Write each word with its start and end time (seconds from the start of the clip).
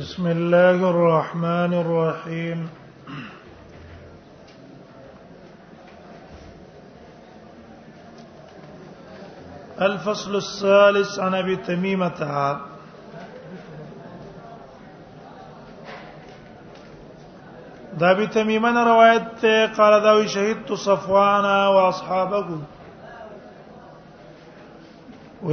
بسم 0.00 0.26
الله 0.26 0.90
الرحمن 0.90 1.74
الرحيم 1.84 2.68
الفصل 9.80 10.36
الثالث 10.36 11.18
عن 11.18 11.34
ابي 11.34 11.56
تميمه 11.56 12.08
دا 12.18 12.60
ابي 18.10 18.26
تميمه 18.26 18.84
روایت 18.84 19.44
قال 19.78 20.00
دا 20.00 20.26
شهيد 20.26 20.32
شهید 20.66 20.74
صفوان 20.78 21.44
او 21.44 21.76
اصحابه 21.78 22.58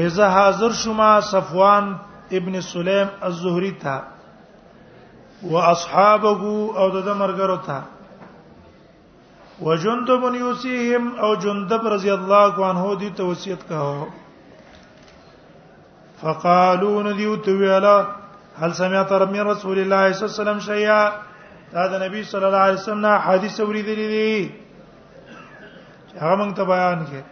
زه 0.08 0.28
حاضر 0.30 0.72
شما 0.72 1.22
صفوان 1.22 2.00
ابن 2.32 2.62
سلیم 2.62 3.10
الزهری 3.24 3.72
ته 3.72 4.02
واصحابه 5.46 6.40
او 6.80 6.86
د 6.90 7.08
مرګرو 7.22 7.58
ته 7.68 7.80
بن 10.22 10.36
یوسیهم 10.36 11.04
او 11.24 11.36
جندب 11.44 11.88
رضی 11.88 12.10
الله 12.10 12.66
عنه 12.70 12.96
دی 13.00 13.10
توصیت 13.18 13.64
کاو 13.70 14.06
فقالوا 16.22 17.02
ندیو 17.04 17.36
ویلا 17.60 18.06
هل 18.60 18.72
سمعت 18.74 19.12
رب 19.12 19.30
من 19.32 19.48
رسول 19.48 19.80
الله 19.80 20.14
صلی 20.14 20.26
الله 20.26 20.34
علیه 20.34 20.42
وسلم 20.44 20.60
شیئا 20.60 21.04
دا 21.74 21.88
د 21.88 22.04
نبی 22.04 22.24
صلی 22.24 22.46
الله 22.46 22.58
علیه 22.68 22.80
وسلم 22.80 23.06
حديث 23.06 23.26
حدیث 23.28 23.60
اوریدلی 23.60 24.08
دی 24.14 24.52
هغه 26.22 26.36
موږ 26.36 26.54
ته 26.56 26.64
بیان 26.66 27.06
کړي 27.06 27.24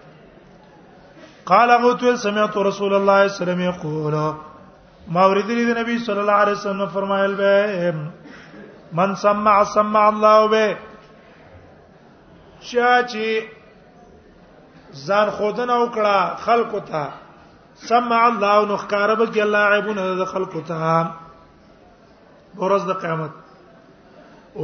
قال 1.46 1.72
غوتو 1.82 2.16
سمعت 2.18 2.58
رسول 2.58 2.94
الله 2.94 3.28
صلی 3.28 3.50
الله 3.50 3.54
علیه 3.62 3.80
وسلم 3.80 3.90
یقول 4.06 4.36
ما 5.08 5.24
اوریدلی 5.26 5.66
دی 5.66 5.80
نبی 5.82 5.98
صلی 6.06 6.20
الله 6.20 6.32
علیه 6.44 6.54
وسلم 6.56 6.88
فرمایل 6.94 7.36
به 7.36 7.94
من 8.92 9.16
سمع 9.22 9.64
سمع 9.74 10.02
الله 10.08 10.48
به 10.48 10.76
چا 12.72 13.04
چې 13.08 13.44
ځان 15.08 15.30
خودنه 15.30 15.76
وکړه 15.84 16.36
خلقو 16.46 16.80
ته 16.80 17.10
سمع 17.90 18.22
الله 18.28 18.66
نو 18.68 18.78
ښکار 18.78 19.16
به 19.16 19.26
کې 19.28 19.40
الله 19.40 19.76
عیبونه 19.76 20.06
د 20.22 20.26
خلقو 20.34 20.62
ته 20.62 21.10
ورځ 22.58 22.84
د 22.88 22.92
قیامت 23.06 23.32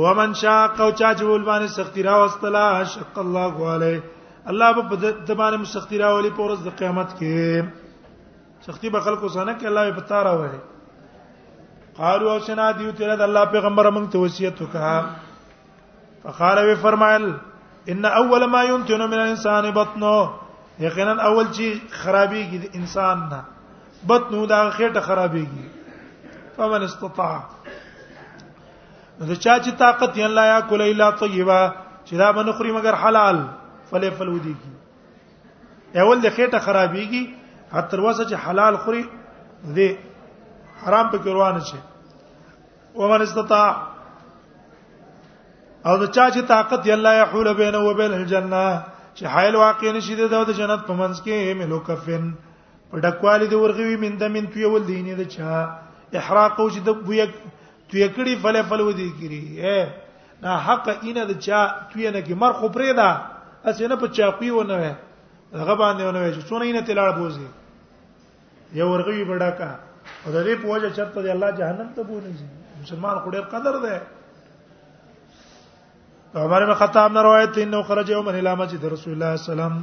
ومن 0.01 0.33
شاق 0.41 0.81
او 0.81 0.91
چا 0.91 1.13
چې 1.13 1.23
ول 1.23 1.43
باندې 1.43 1.69
سختی 1.75 2.03
را 2.03 2.17
واستلا 2.19 2.83
شق 2.83 3.17
الله 3.25 3.71
علیه 3.75 4.03
الله 4.47 4.73
په 4.81 4.95
دبانې 5.25 5.55
مسختی 5.61 5.97
را 5.97 6.13
ولي 6.15 6.29
په 6.29 6.43
ورځ 6.47 6.59
د 6.65 6.75
قیامت 6.77 7.09
کې 7.19 7.65
سختی 8.67 8.89
به 8.89 8.99
خلکو 8.99 9.29
سنه 9.33 9.53
کې 9.59 9.65
الله 9.65 9.91
په 9.91 10.01
تارا 10.09 10.31
وره 10.37 10.61
قالو 12.01 12.29
او 12.33 12.39
شنا 12.47 12.65
دیو 12.81 12.91
تیر 12.99 13.15
د 13.15 13.21
الله 13.27 13.45
پیغمبر 13.55 13.89
موږ 13.91 14.11
ته 14.11 14.17
وصیت 14.25 14.61
وکړه 14.61 16.21
فقال 16.25 16.57
وی 16.65 16.75
فرمایل 16.83 17.25
ان 17.93 18.05
اول 18.09 18.45
ما 18.49 18.61
ينتن 18.65 18.99
من 19.05 19.13
الانسان 19.21 19.69
بطنه 19.71 20.29
یقینا 20.85 21.11
اول 21.11 21.45
چې 21.47 21.81
خرابېږي 22.03 22.57
د 22.57 22.75
انسان 22.81 23.17
نه 23.29 23.41
بطنه 24.13 24.45
دا 24.53 24.61
خېټه 24.71 25.01
خرابېږي 25.01 25.65
فمن 26.57 26.83
استطاع 26.91 27.33
نو 29.21 29.35
چا 29.35 29.59
چې 29.59 29.71
طاقت 29.79 30.17
یې 30.17 30.21
الله 30.29 30.45
یا 30.51 30.59
کول 30.69 30.81
الا 30.89 31.11
طیبه 31.25 31.59
چې 32.05 32.13
دا 32.23 32.31
بنخري 32.37 32.71
مگر 32.79 32.93
حلال 33.03 33.43
فلې 33.91 34.19
فلودي 34.19 34.55
کی 34.63 34.73
اول 35.99 36.19
د 36.21 36.29
خېټه 36.29 36.59
خرابېږي 36.65 37.27
هتر 37.71 37.99
وسه 38.05 38.23
چې 38.25 38.35
حلال 38.45 38.77
خوري 38.85 39.01
دې 39.75 39.89
حرام 40.83 41.05
په 41.11 41.17
قربان 41.27 41.55
شي 41.71 41.77
ومن 42.95 43.21
استطاع 43.25 43.69
او 45.85 45.97
دا 45.97 46.07
چا 46.15 46.25
چې 46.31 46.41
طاقت 46.53 46.81
یلا 46.87 47.13
یحول 47.17 47.47
بینه 47.61 47.77
و 47.85 47.91
بین 47.99 48.13
الجنه 48.13 48.63
چې 49.15 49.23
حایل 49.35 49.55
واقع 49.61 49.89
نشي 49.99 50.13
د 50.17 50.19
جنت 50.51 50.81
په 50.85 50.93
منځ 50.93 51.21
کې 51.21 51.57
ملو 51.61 51.79
کفن 51.87 52.23
په 52.91 52.95
ډکوالي 53.05 53.47
د 53.53 53.55
ورغوي 53.63 53.97
من 54.03 54.13
د 54.23 54.25
من 54.35 54.45
توی 54.55 54.65
ول 54.73 54.83
دینه 54.89 55.13
د 55.21 55.23
چا 55.35 55.51
احراق 56.13 56.59
او 56.59 56.67
چې 56.69 56.79
د 56.89 56.91
بوی 57.07 57.21
توی 57.89 58.09
کړي 58.09 58.41
فل 58.43 58.55
فل 58.69 58.81
ودی 58.87 59.09
کړي 59.21 59.43
اے 59.65 59.81
نا 60.43 60.51
حق 60.67 60.85
اینه 61.01 61.23
د 61.31 61.33
چا 61.45 61.59
توی 61.93 62.11
نه 62.11 62.19
کې 62.23 62.33
مرخ 62.43 62.59
پرې 62.63 62.93
دا 62.99 63.09
اسې 63.65 63.83
نه 63.89 63.95
په 64.03 64.07
چاقي 64.19 64.49
ونه 64.57 64.75
وې 64.81 64.93
هغه 65.59 65.73
باندې 65.75 66.03
ونه 66.03 66.19
وې 66.19 66.35
چې 66.35 66.49
څونه 66.49 66.65
اینه 66.65 66.81
تلاړ 66.91 67.09
بوزي 67.17 67.47
یو 68.79 68.87
ورغوي 68.91 69.23
بډاکا 69.29 69.69
او 70.25 70.31
د 70.35 70.37
دې 70.47 70.55
په 70.61 70.65
وجه 70.73 70.89
چرته 70.97 71.19
دی 71.23 71.29
الله 71.35 71.49
جهنم 71.59 71.87
ته 71.95 72.01
بوځي 72.09 72.47
مسلمان 72.83 73.15
خو 73.23 73.27
ډېر 73.35 73.45
قدر 73.55 73.73
ده 73.85 73.95
عمر 76.43 76.61
بن 76.67 76.73
خطاب 76.79 77.09
نه 77.11 77.21
روایت 77.27 77.51
انه 77.63 77.79
خرج 77.91 78.07
یوما 78.11 78.31
الى 78.39 78.51
مسجد 78.61 78.81
رسول 78.95 79.11
الله 79.13 79.31
صلی 79.35 79.41
الله 79.41 79.47
علیه 79.47 79.49
وسلم 79.53 79.75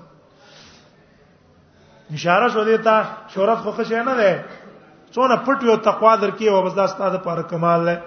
اشاره 2.17 2.49
شو 2.55 2.65
دې 2.65 2.77
ته 2.85 2.97
شهرت 3.35 3.59
خو 3.65 3.73
ښه 3.79 3.93
نه 4.11 4.15
ده 4.15 4.45
څونه 5.13 5.37
پټ 5.49 5.65
یو 5.71 5.77
تقوا 5.89 6.13
درکې 6.17 6.47
او 6.53 6.63
بس 6.69 6.75
دا 6.81 6.87
ستاسو 6.95 7.15
لپاره 7.17 7.43
کمال 7.53 7.85
ده 7.91 8.03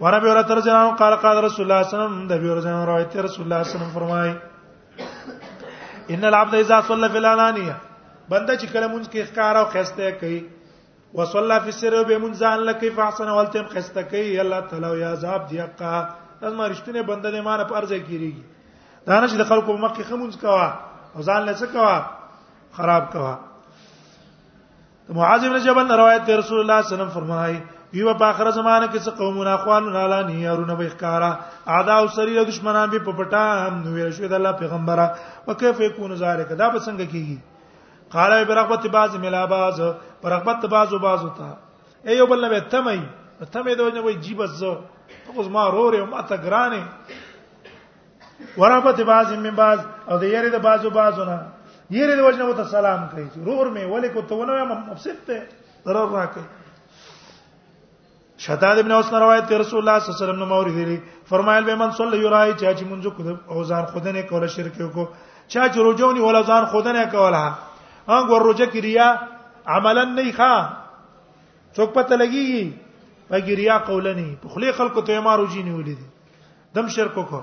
وربي 0.00 0.28
اور 0.28 0.42
تر 0.42 0.60
جنان 0.60 0.90
قال 0.98 1.14
قال 1.22 1.44
رسول 1.44 1.62
الله 1.66 1.82
صلى 1.82 1.86
الله 1.86 1.86
عليه 1.86 1.92
وسلم 2.04 2.28
د 2.28 2.32
بي 2.42 2.48
اور 2.50 2.60
جنان 2.66 2.86
روایت 2.86 3.16
رسول 3.16 3.44
الله 3.44 3.62
صلى 3.62 3.62
الله 3.62 3.62
عليه 3.62 3.70
وسلم 3.70 3.90
فرمای 3.98 4.34
ان 6.16 6.24
العبد 6.30 6.54
اذا 6.54 6.80
صلى 6.88 7.08
في 7.10 7.18
الانانيه 7.18 7.76
بنده 8.30 8.52
چې 8.58 8.66
کله 8.66 8.86
مونږ 8.86 9.10
کې 9.10 9.18
اخکار 9.22 9.54
او 9.60 9.64
خسته 9.74 10.10
کوي 10.22 10.40
وصلى 11.18 11.56
في 11.66 11.70
السر 11.74 11.94
وبمن 12.00 12.32
زان 12.40 12.58
لك 12.70 12.80
فاحسن 12.98 13.28
ولتم 13.36 13.66
خسته 13.76 14.02
کوي 14.14 14.32
الله 14.44 14.60
تعالی 14.72 14.86
او 14.90 14.96
عذاب 15.12 15.40
دی 15.50 15.58
حقا 15.64 15.94
زما 16.40 16.68
رښتینه 16.68 17.06
بنده 17.12 17.28
دې 17.32 17.44
مان 17.48 17.60
په 17.70 17.74
ارزه 17.82 17.98
کیږي 17.98 18.32
دا 19.06 19.20
نه 19.20 19.28
چې 19.28 19.36
د 19.42 19.44
خلکو 19.52 19.70
مخې 19.84 20.02
خمونځ 20.10 20.34
کوا 20.46 20.66
او 21.14 21.20
ځان 21.28 21.40
له 21.50 21.54
څه 21.60 21.66
کوا 21.76 21.96
خراب 22.80 23.04
کوا 23.16 23.34
معاذ 25.16 25.42
بن 25.44 25.56
جبل 25.64 25.86
روایت 26.00 26.22
رسول 26.30 26.34
الله 26.34 26.46
صلی 26.48 26.56
الله 26.64 26.78
علیه 26.82 26.92
وسلم 26.94 27.08
فرمایي 27.20 27.58
یو 27.94 28.10
په 28.20 28.26
اخر 28.26 28.48
زمانه 28.54 28.86
کې 28.86 28.98
څه 29.04 29.10
قومونه 29.18 29.50
اخوانونه 29.56 30.00
لا 30.12 30.16
نه 30.28 30.34
يرونه 30.44 30.74
به 30.78 30.88
ښکارا 30.92 31.36
اعدا 31.74 31.94
او 31.98 32.06
سریه 32.14 32.42
دشمنان 32.46 32.88
به 32.94 32.98
پټا 33.18 33.42
هم 33.66 33.76
نو 33.84 33.90
ویل 33.96 34.08
شو 34.16 34.28
د 34.32 34.32
الله 34.38 34.52
پیغمبره 34.62 35.04
وکيف 35.50 35.80
يكون 35.84 36.14
ذلك 36.22 36.48
دا 36.62 36.68
به 36.76 36.82
څنګه 36.86 37.12
کیږي 37.12 38.10
قال 38.14 38.34
برغبت 38.48 38.86
باز 38.96 39.14
ملا 39.26 39.42
باز 39.52 39.78
برغبت 40.24 40.66
باز 40.72 40.92
او 40.96 40.98
باز 41.04 41.20
وتا 41.26 41.50
ایو 42.14 42.26
بل 42.32 42.42
به 42.54 42.60
تمي 42.72 42.98
تمي 43.58 43.74
دوی 43.82 43.92
نه 43.94 44.00
وي 44.08 44.14
جیب 44.26 44.42
ز 44.64 44.74
اوس 45.36 45.52
ما 45.58 45.68
روره 45.76 46.02
ما 46.16 46.22
ته 46.32 46.36
ګرانه 46.36 46.82
ورغبت 48.64 49.00
باز 49.12 49.32
من 49.46 49.54
باز 49.62 49.78
او 50.10 50.18
د 50.24 50.34
یری 50.34 50.50
د 50.56 50.58
بازو 50.66 50.90
بازونه 50.98 51.38
یری 52.00 52.14
د 52.16 52.20
وجنه 52.26 52.44
وته 52.50 52.64
سلام 52.74 53.00
کوي 53.14 53.26
رور 53.44 53.70
مې 53.70 53.86
ولې 53.94 54.08
کو 54.18 54.26
ته 54.32 54.42
ونه 54.42 54.60
مفسد 54.74 55.24
ته 55.30 55.40
ضرر 55.86 56.06
راکې 56.18 56.44
شداد 58.46 58.78
ابن 58.78 58.90
اوس 58.92 59.08
روایت 59.12 59.44
ته 59.48 59.58
رسول 59.58 59.78
الله 59.88 59.98
صلی 60.00 60.08
الله 60.08 60.16
علیه 60.16 60.24
وسلم 60.32 60.38
نو 60.42 60.46
موریدلی 60.52 60.98
فرمایل 61.30 61.64
به 61.64 61.74
من 61.80 61.90
صلی 61.98 62.16
یورای 62.22 62.52
چا 62.60 62.74
چې 62.74 62.82
منځ 62.84 63.04
کو 63.16 63.22
او 63.52 63.64
ځان 63.64 63.84
خودنه 63.92 64.22
کوله 64.22 64.46
شرک 64.56 64.76
کو 64.94 65.04
چا 65.48 65.68
چې 65.68 65.76
روجونی 65.76 66.20
ولا 66.20 66.42
ځان 66.42 66.64
خودنه 66.72 67.06
کوله 67.06 67.52
ان 68.08 68.28
ګور 68.28 68.42
روجه 68.48 68.66
کی 68.72 68.80
ریا 68.86 69.08
عملا 69.76 70.04
نه 70.04 70.32
ښا 70.38 70.52
څوک 71.76 71.92
پته 71.94 72.14
لګیږي 72.16 72.72
پګی 73.30 73.54
ریا 73.60 73.78
قولنی 73.88 74.28
په 74.42 74.48
خلی 74.48 74.72
خلکو 74.72 75.00
ته 75.00 75.20
ما 75.20 75.34
روجی 75.36 75.62
نه 75.62 75.74
ولیدي 75.76 76.06
دم 76.76 76.86
شرک 76.88 77.14
کو 77.30 77.42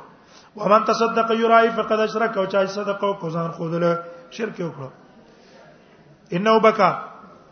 ومن 0.55 0.83
تصدق 0.83 1.31
یورای 1.41 1.69
فقد 1.75 1.99
اشرک 2.05 2.37
او 2.37 2.45
چا 2.45 2.65
صدقه 2.79 3.13
کو 3.21 3.29
ځان 3.29 3.51
خودله 3.51 3.99
شرک 4.37 4.59
وکړه 4.65 6.37
انه 6.37 6.59
بکا 6.69 6.91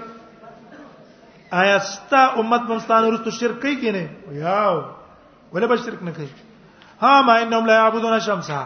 آیا 1.63 1.79
ستا 1.93 2.25
امت 2.43 2.61
بمستانه 2.67 3.09
رستو 3.17 3.31
شرک 3.39 3.59
کوي 3.65 3.75
کینه 3.87 4.09
یاو 4.43 4.77
ولې 5.53 5.67
به 5.67 5.75
شرک 5.77 6.03
نه 6.03 6.11
کوي 6.11 6.29
ها 7.01 7.21
ما 7.21 7.37
انهم 7.41 7.65
لا 7.65 7.73
يعبدون 7.75 8.19
شمسا 8.19 8.61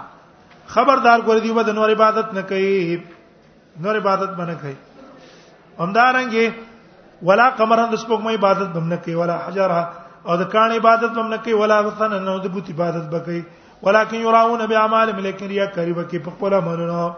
خبردار 0.76 1.20
ګور 1.28 1.40
دی 1.46 1.52
به 1.54 1.74
نور 1.80 1.90
عبادت 1.90 2.34
نه 2.34 2.42
کوي 2.42 3.00
نور 3.86 3.96
عبادت 3.96 4.36
باندې 4.38 4.56
کوي 4.62 4.76
همدارنګه 5.80 6.54
ولا 7.24 7.50
قمر 7.50 7.88
د 7.88 7.96
سپوږمۍ 7.96 8.34
عبادت 8.40 8.76
هم 8.76 8.88
نه 8.90 8.96
کوي 8.98 9.16
ولا 9.16 9.38
حجره 9.48 9.82
او 10.26 10.36
د 10.36 10.44
کان 10.54 10.72
عبادت 10.72 11.18
هم 11.18 11.28
نه 11.28 11.38
کوي 11.38 11.54
ولا 11.54 11.80
وثن 11.80 12.22
نه 12.26 12.38
د 12.44 12.48
بوت 12.54 12.70
عبادت 12.70 13.10
به 13.16 13.20
کوي 13.20 13.44
ولكن 13.84 14.16
يراون 14.16 14.66
باعمالهم 14.70 15.20
لیکن 15.26 15.48
ریا 15.50 15.66
کوي 15.76 15.94
به 15.94 16.06
کې 16.12 16.18
په 16.18 16.30
خپل 16.38 16.54
عملونو 16.54 17.12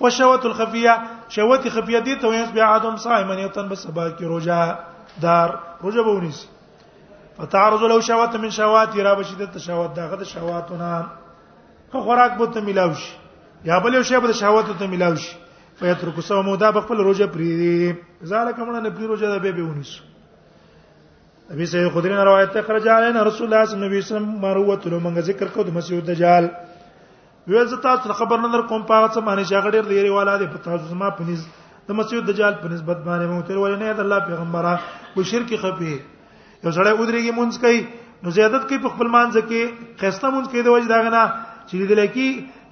وشوت 0.00 0.44
الخفيه 0.46 0.96
شوت 1.36 1.68
خفيه 1.68 1.98
دي 2.08 2.16
ته 2.16 2.28
ويس 2.28 2.50
بیا 2.58 2.74
ادم 2.76 2.96
صائما 3.06 3.34
يتن 3.44 3.68
بسبا 3.68 4.08
کې 4.10 4.22
روجا 4.22 4.78
دار 5.22 5.48
روجا 5.82 6.02
بونیس 6.08 6.46
فتعرض 7.38 7.82
له 7.90 8.00
شهوات 8.00 8.36
من 8.42 8.50
شهوات 8.50 8.96
را 9.06 9.14
بشي 9.18 9.34
د 9.38 9.58
شهوات 9.64 9.94
دغه 9.96 10.16
د 10.16 10.22
شهواتونه 10.22 11.06
خو 11.92 12.00
خوراک 12.06 12.36
به 12.38 12.46
ته 12.52 12.60
ملاوي 12.68 12.96
شي 13.02 13.10
یا 13.70 13.78
بل 13.86 13.94
یو 13.94 14.02
شی 14.10 14.16
به 14.24 14.28
د 14.28 14.32
شهوات 14.32 14.70
ته 14.78 14.86
ملاوي 14.86 15.16
شي 15.18 15.36
فیترک 15.80 16.20
سومو 16.28 16.56
دا 16.56 16.70
خپل 16.72 16.96
روزه 17.08 17.26
پری 17.26 17.92
ذالک 18.26 18.56
مړه 18.58 18.82
نه 18.86 18.90
پری 18.90 19.06
روزه 19.06 19.26
ده 19.28 19.38
به 19.38 19.52
به 19.52 19.62
ونیس 19.62 19.92
ابي 21.50 21.66
سيد 21.66 21.88
خدري 21.92 22.14
روایت 22.16 22.50
ته 22.52 22.62
خرج 22.62 22.88
علينا 22.88 23.22
رسول 23.22 23.46
الله 23.46 23.64
صلی 23.64 23.74
الله 23.74 23.86
علیه 23.88 23.98
وسلم 23.98 24.28
مروت 24.40 24.86
له 24.86 24.98
منګه 24.98 25.20
ذکر 25.30 25.46
کو 25.56 25.62
د 25.62 25.70
مسیح 25.76 26.00
دجال 26.08 26.48
ویل 27.48 27.66
زتا 27.66 27.96
تر 27.96 28.12
خبر 28.22 28.38
نظر 28.48 28.62
کوم 28.72 28.82
پاغه 28.82 29.08
څه 29.12 29.20
باندې 29.20 29.48
شاګړ 29.50 29.72
ډیر 29.72 29.84
لري 29.92 30.08
والا 30.16 30.36
دي 30.36 30.46
په 30.54 30.58
تاسو 30.68 30.94
ما 31.04 31.10
پنيز 31.20 31.46
د 31.88 31.92
مسیح 32.00 32.24
دجال 32.32 32.54
په 32.64 32.68
نسبت 32.74 32.96
باندې 32.96 33.26
مو 33.34 33.42
تر 33.50 33.56
ولې 33.56 33.78
نه 33.84 33.92
د 33.92 34.00
الله 34.00 34.20
پیغمبره 34.20 34.78
بشرک 35.16 35.54
خفي 35.64 35.96
یو 36.64 36.70
سړی 36.72 36.92
ودرېږي 37.00 37.32
مونږ 37.36 37.52
کوي 37.60 37.80
نو 38.22 38.30
زیادت 38.38 38.62
کوي 38.68 38.78
په 38.84 38.88
خپل 38.94 39.06
مانځ 39.16 39.34
کې 39.48 39.62
خسته 40.00 40.26
مونږ 40.34 40.46
کوي 40.52 40.62
د 40.68 40.70
وجه 40.74 40.88
داغه 40.94 41.10
نه 41.16 41.24
چې 41.68 41.74
دې 41.76 41.96
لکه 42.00 42.26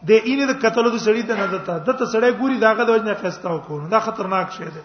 د 0.09 0.29
اینه 0.31 0.47
د 0.51 0.53
قتل 0.65 0.85
د 0.91 0.97
سړی 1.07 1.23
د 1.29 1.33
نظر 1.43 1.61
ته 1.71 1.75
د 1.87 1.93
ته 2.01 2.05
سړی 2.13 2.31
ګوري 2.41 2.59
داغه 2.67 2.83
د 2.89 2.97
وجنه 2.97 3.15
خسته 3.23 3.49
وکړو 3.53 3.89
دا 3.95 4.01
خطرناک 4.09 4.53
شی 4.57 4.65
دی 4.75 4.83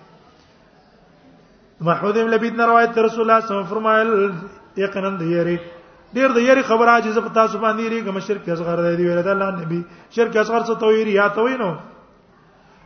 محمود 1.87 2.17
بن 2.17 2.29
لبید 2.31 2.55
نه 2.59 2.65
روایت 2.71 2.97
رسول 3.07 3.21
الله 3.23 3.23
صلی 3.23 3.23
الله 3.23 3.43
علیه 3.43 3.51
وسلم 3.51 3.71
فرمایل 3.73 4.81
یقینا 4.81 5.09
د 5.19 5.29
یری 5.33 5.57
ډیر 6.17 6.29
د 6.37 6.49
یری 6.49 6.63
خبره 6.71 6.91
عاجز 6.95 7.17
په 7.17 7.29
تاسو 7.37 7.57
باندې 7.57 7.81
یری 7.85 8.01
کوم 8.07 8.19
شرک 8.27 8.49
اصغر 8.55 8.81
دی 8.95 9.03
ویل 9.07 9.23
د 9.23 9.27
الله 9.27 9.51
نبی 9.59 9.81
شرک 10.17 10.37
اصغر 10.37 10.61
څه 10.61 10.73
توې 10.79 10.95
یری 11.01 11.11
یا 11.19 11.27
توې 11.29 11.55
نو 11.63 11.69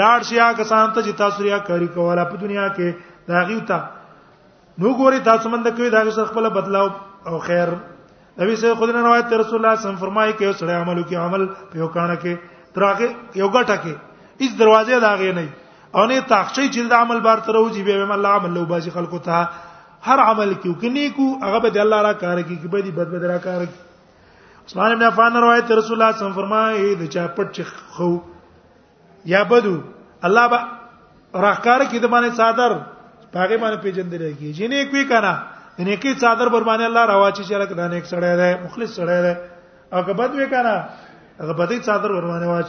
لاړ 0.00 0.20
شیا 0.28 0.46
کسان 0.60 0.86
ته 0.94 1.00
چې 1.02 1.12
تاسو 1.18 1.42
ریا 1.46 1.58
کاری 1.66 1.86
کوله 1.96 2.24
په 2.30 2.36
دنیا 2.44 2.64
کې 2.78 3.28
دا 3.32 3.42
غيو 3.50 3.60
تا 3.68 3.78
نو 4.84 4.94
ګوري 5.02 5.20
تاسو 5.28 5.48
مند 5.52 5.66
کوي 5.76 5.90
دا 5.96 6.00
غي 6.08 6.16
خپل 6.30 6.48
بدلاو 6.56 6.88
او 7.28 7.38
خیر 7.44 7.68
نبی 8.40 8.56
سره 8.62 8.74
خدای 8.80 8.92
نه 8.96 9.02
روایت 9.08 9.32
رسول 9.42 9.60
الله 9.64 9.80
صم 9.84 9.96
فرمایي 10.02 10.32
کې 10.32 10.52
سره 10.64 10.72
عملو 10.80 11.02
کې 11.02 11.14
عمل 11.28 11.46
په 11.70 11.78
یو 11.84 11.88
کانه 11.98 12.16
کې 12.16 12.34
ترغه 12.74 13.08
یو 13.44 13.50
ګټه 13.52 13.78
کې 13.84 13.94
هیڅ 14.44 14.58
دروازه 14.64 15.00
دا 15.08 15.14
غي 15.22 15.32
نه 15.32 15.48
او 15.94 16.06
نه 16.06 16.20
تاخچې 16.20 16.74
چې 16.74 16.90
د 16.94 17.04
عمل 17.04 17.20
بار 17.28 17.44
تر 17.48 17.60
وځي 17.62 17.82
به 17.88 18.14
الله 18.18 18.28
عمل 18.40 18.58
لو 18.60 18.64
باسي 18.74 18.90
خلکو 18.98 19.22
ته 19.28 19.40
هر 20.08 20.24
عمل 20.28 20.54
کې 20.54 20.80
کني 20.82 21.06
کو 21.18 21.28
هغه 21.48 21.62
به 21.66 21.74
د 21.74 21.88
الله 21.88 22.02
را 22.08 22.12
کار 22.24 22.42
کوي 22.42 22.58
کې 22.58 22.74
به 22.74 22.82
دي 22.88 22.96
بد 23.00 23.14
بد 23.16 23.30
را 23.32 23.38
کار 23.48 23.64
کوي 23.66 24.64
عثمان 24.68 24.92
بن 24.98 25.06
عفان 25.08 25.36
روایت 25.44 25.72
رسول 25.80 26.00
الله 26.02 26.20
صم 26.24 26.36
فرمایي 26.40 26.88
د 27.04 27.12
چا 27.16 27.26
پټ 27.38 27.76
خو 27.98 28.10
یا 29.32 29.42
بدو 29.50 29.74
الله 30.26 30.44
با 30.52 30.58
راکار 31.46 31.80
کی 31.90 31.98
د 31.98 32.04
باندې 32.10 32.30
صادر 32.40 32.70
هغه 33.34 33.56
باندې 33.62 33.78
پیجندل 33.84 34.22
کی 34.38 34.52
جنې 34.52 34.90
کوي 34.90 35.04
کنه 35.10 35.32
دنه 35.78 35.96
کی 36.02 36.14
صادر 36.22 36.48
پر 36.54 36.62
باندې 36.68 36.84
الله 36.88 37.04
راواچی 37.10 37.42
چې 37.44 37.52
راک 37.60 37.70
دانه 37.78 37.96
یک 37.96 38.04
سړی 38.04 38.36
دی 38.40 38.64
مخلص 38.64 38.94
سړی 39.00 39.20
دی 39.26 39.34
او 39.92 40.02
که 40.06 40.12
بد 40.20 40.30
وکنه 40.40 40.74
هغه 41.40 41.52
بدې 41.56 41.82
صادر 41.90 42.08
پر 42.18 42.24
باندې 42.26 42.46
واچ 42.46 42.68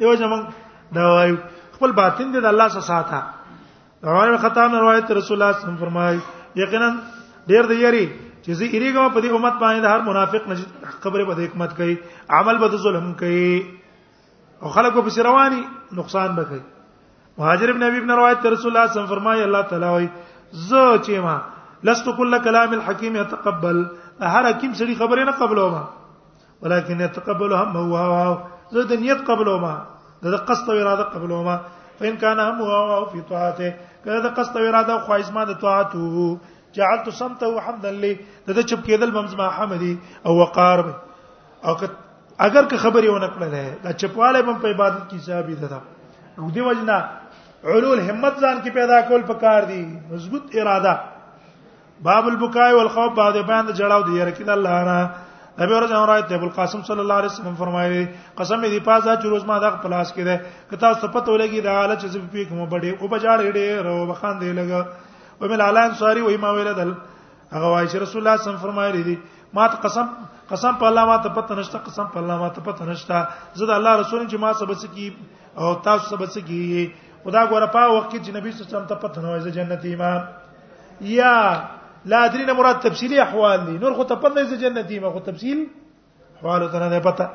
دیو 0.00 0.14
جمع 0.20 0.38
دا 0.98 1.08
وایو 1.14 1.36
خپل 1.78 1.92
باطن 2.00 2.30
دې 2.32 2.40
د 2.48 2.52
الله 2.52 2.68
سره 2.68 2.80
ساته 2.80 3.22
روایت 4.10 4.38
خطا 4.44 4.66
نه 4.68 4.78
روایت 4.84 5.10
رسول 5.16 5.16
الله 5.16 5.24
صلی 5.26 5.36
الله 5.36 5.50
علیه 5.50 5.62
وسلم 5.62 5.82
فرمایي 5.86 6.62
یقینا 6.62 6.88
ډیر 7.48 7.68
دی 7.72 7.80
یری 7.86 8.04
چې 8.42 8.50
زه 8.50 8.64
یریګم 8.76 9.14
په 9.16 9.20
دې 9.20 9.30
امت 9.34 9.56
باندې 9.64 9.92
هر 9.94 10.06
منافق 10.10 10.48
نجد 10.52 10.86
خبره 11.02 11.24
په 11.32 11.40
حکمت 11.42 11.76
کوي 11.80 11.96
عمل 12.40 12.58
بد 12.64 12.76
ظلم 12.86 13.12
کوي 13.24 13.50
او 14.62 14.68
خلکو 14.70 15.02
په 15.02 15.22
رواني 15.28 15.60
نقصان 15.96 16.34
بکي 16.34 16.58
مهاجر 17.38 17.68
ابن 17.70 17.82
ابي 17.82 17.98
ابن 18.02 18.10
روایت 18.10 18.40
ته 18.44 18.48
رسول 18.54 18.70
الله 18.70 18.86
صلی 18.86 18.88
الله 18.88 18.88
علیه 18.90 19.00
وسلم 19.00 19.14
فرمایي 19.14 19.42
الله 19.42 19.62
تعالی 19.70 19.90
وي 19.96 20.08
زه 20.68 20.84
چې 21.04 21.18
ما 21.18 21.36
لست 21.88 22.08
كل 22.20 22.38
كلام 22.48 22.72
الحكيم 22.78 23.16
يتقبل 23.22 23.76
هر 24.20 24.44
حکیم 24.50 24.72
سړي 24.74 24.94
خبره 25.00 25.24
نه 25.30 25.34
قبلوما 25.42 25.82
ولكن 26.62 27.00
يتقبلها 27.00 27.62
هو 27.62 27.96
هو 27.96 28.38
زه 28.72 28.84
د 28.94 29.02
نیت 29.04 29.20
قبلوما 29.30 29.74
د 30.36 30.38
قصد 30.52 30.70
او 30.74 30.78
اراده 30.78 31.02
قبلوما 31.16 31.56
فإن 31.98 32.16
كان 32.16 32.40
هم 32.44 32.62
هو 32.70 33.02
في 33.12 33.20
طاعته 33.20 33.74
کله 34.06 34.20
د 34.28 34.34
قصد 34.40 34.56
او 34.62 34.64
اراده 34.70 34.98
خو 35.08 35.12
ازما 35.18 35.44
د 35.52 35.60
طاعته 35.60 36.38
جعلت 36.80 37.08
صمته 37.20 37.60
حمدا 37.68 37.90
لي 38.00 38.16
د 38.48 38.58
چپ 38.58 38.80
کېدل 38.86 39.12
بمزما 39.20 39.48
حمدي 39.60 39.94
او 40.26 40.40
وقار 40.40 40.86
او 41.64 41.74
کت 41.74 41.90
اگر 42.38 42.64
که 42.70 42.76
خبرې 42.78 43.06
ونه 43.08 43.28
کړلې 43.28 43.84
دا 43.84 43.92
چپواله 43.92 44.38
هم 44.46 44.56
په 44.64 44.68
عبادت 44.70 45.04
کې 45.10 45.16
حسابي 45.16 45.54
ده 45.54 45.80
نو 46.38 46.50
دی 46.56 46.60
وجنا 46.60 46.98
علول 47.64 48.00
همت 48.08 48.34
ځان 48.36 48.64
کې 48.64 48.70
پیدا 48.74 49.00
کول 49.10 49.22
پکار 49.28 49.62
دي 49.70 49.80
مضبوط 50.10 50.56
اراده 50.56 50.94
باب 52.08 52.26
البكاء 52.32 52.72
والخوف 52.74 53.14
بعد 53.20 53.36
بیان 53.36 53.66
د 53.66 53.74
جړاو 53.74 54.06
دی 54.08 54.20
رکید 54.30 54.48
الله 54.56 54.84
نه 54.90 54.98
نبی 55.58 55.72
ورځ 55.72 55.92
هم 55.92 56.06
راځي 56.06 56.34
ابو 56.38 56.46
القاسم 56.50 56.82
صلی 56.90 57.00
الله 57.04 57.14
علیه 57.20 57.26
وسلم 57.32 57.54
فرمایلی 57.62 58.04
قسم 58.42 58.66
دې 58.68 58.84
پازا 58.90 59.16
چې 59.16 59.24
روز 59.32 59.44
ما 59.52 59.58
دا 59.58 59.70
پلاس 59.86 60.12
کې 60.12 60.20
ده 60.20 60.40
کتا 60.70 60.94
صفته 60.94 61.24
ولګي 61.24 61.60
دا 61.68 61.74
حالت 61.80 62.00
چې 62.04 62.30
په 62.32 62.48
کوم 62.52 62.64
بډې 62.68 63.00
او 63.00 63.08
بجاړې 63.08 63.52
ډې 63.56 63.84
رو 63.86 64.06
بخان 64.12 64.38
دی 64.38 64.52
لګ 64.52 64.86
او 65.42 65.48
مل 65.54 65.60
اعلان 65.60 65.94
ساری 66.04 66.20
وای 66.22 66.36
ما 66.44 66.50
ویل 66.50 66.72
دل 66.82 66.94
هغه 66.94 67.66
وای 67.70 67.88
چې 67.88 67.96
رسول 68.06 68.20
الله 68.20 68.20
صلی 68.20 68.20
الله 68.20 68.36
علیه 68.36 68.48
وسلم 68.48 68.64
فرمایلی 68.68 69.02
دي 69.08 69.16
ما 69.56 69.68
ته 69.68 69.76
قسم 69.88 70.06
قسم 70.50 70.74
په 70.80 70.84
الله 70.88 71.04
ما 71.10 71.16
ته 71.22 71.28
پته 71.36 71.54
نشته 71.58 71.78
قسم 71.86 72.06
په 72.14 72.18
الله 72.22 72.36
ما 72.42 72.48
ته 72.54 72.60
پته 72.66 72.84
نشته 72.90 73.16
زه 73.58 73.64
د 73.66 73.70
الله 73.78 73.92
رسول 74.02 74.26
چې 74.30 74.36
ما 74.44 74.50
سبس 74.60 74.84
کی 74.94 75.06
او 75.58 75.74
تاسو 75.86 76.04
سبس 76.16 76.38
کی 76.48 76.62
خدا 77.24 77.42
ګوره 77.50 77.68
په 77.76 77.82
وخت 77.94 78.10
کې 78.10 78.18
چې 78.24 78.30
نبی 78.38 78.50
صلی 78.52 78.62
الله 78.62 78.70
علیه 78.70 78.76
وسلم 78.78 78.90
ته 78.92 78.96
پته 79.04 79.18
نه 79.22 79.28
وایي 79.28 79.54
جنتی 79.58 79.94
امام 79.94 80.20
یا 81.14 81.32
لا 82.12 82.18
ادري 82.28 82.44
نه 82.46 82.52
مراد 82.58 82.78
تفصیلی 82.86 83.18
احوال 83.26 83.58
دي 83.66 83.74
نور 83.82 83.92
خو 83.98 84.04
ته 84.04 84.14
پته 84.22 84.42
نه 84.44 84.56
جنتی 84.64 84.98
ما 84.98 85.10
خو 85.10 85.20
تفصیل 85.30 85.58
احوال 86.38 86.68
ته 86.70 86.78
نه 86.86 87.00
پته 87.10 87.26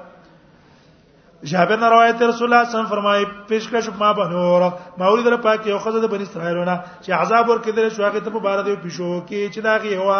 جابر 1.50 1.77
نے 1.81 1.88
روایت 1.91 2.21
رسول 2.21 2.48
الله 2.53 2.69
صلی 2.71 2.81
فرمایي 2.89 3.24
پیشکش 3.48 3.88
ما 4.00 4.12
بنور 4.17 4.62
ما 4.98 5.07
ولید 5.13 5.27
را 5.27 5.38
پاک 5.45 5.67
یو 5.67 5.77
خزه 5.79 6.00
د 6.01 6.07
بنی 6.12 6.24
اسرائیلونه 6.24 6.74
چې 7.01 7.12
عذاب 7.17 7.48
ورکړل 7.51 7.89
شو 7.95 8.03
هغه 8.05 8.19
ته 8.25 8.29
په 8.33 8.39
بار 8.45 8.60
دی 8.67 8.74
پښو 8.75 9.25
کې 9.27 9.53
چې 9.53 9.60
دا 9.65 9.77
غي 9.86 9.95
هوا 10.01 10.19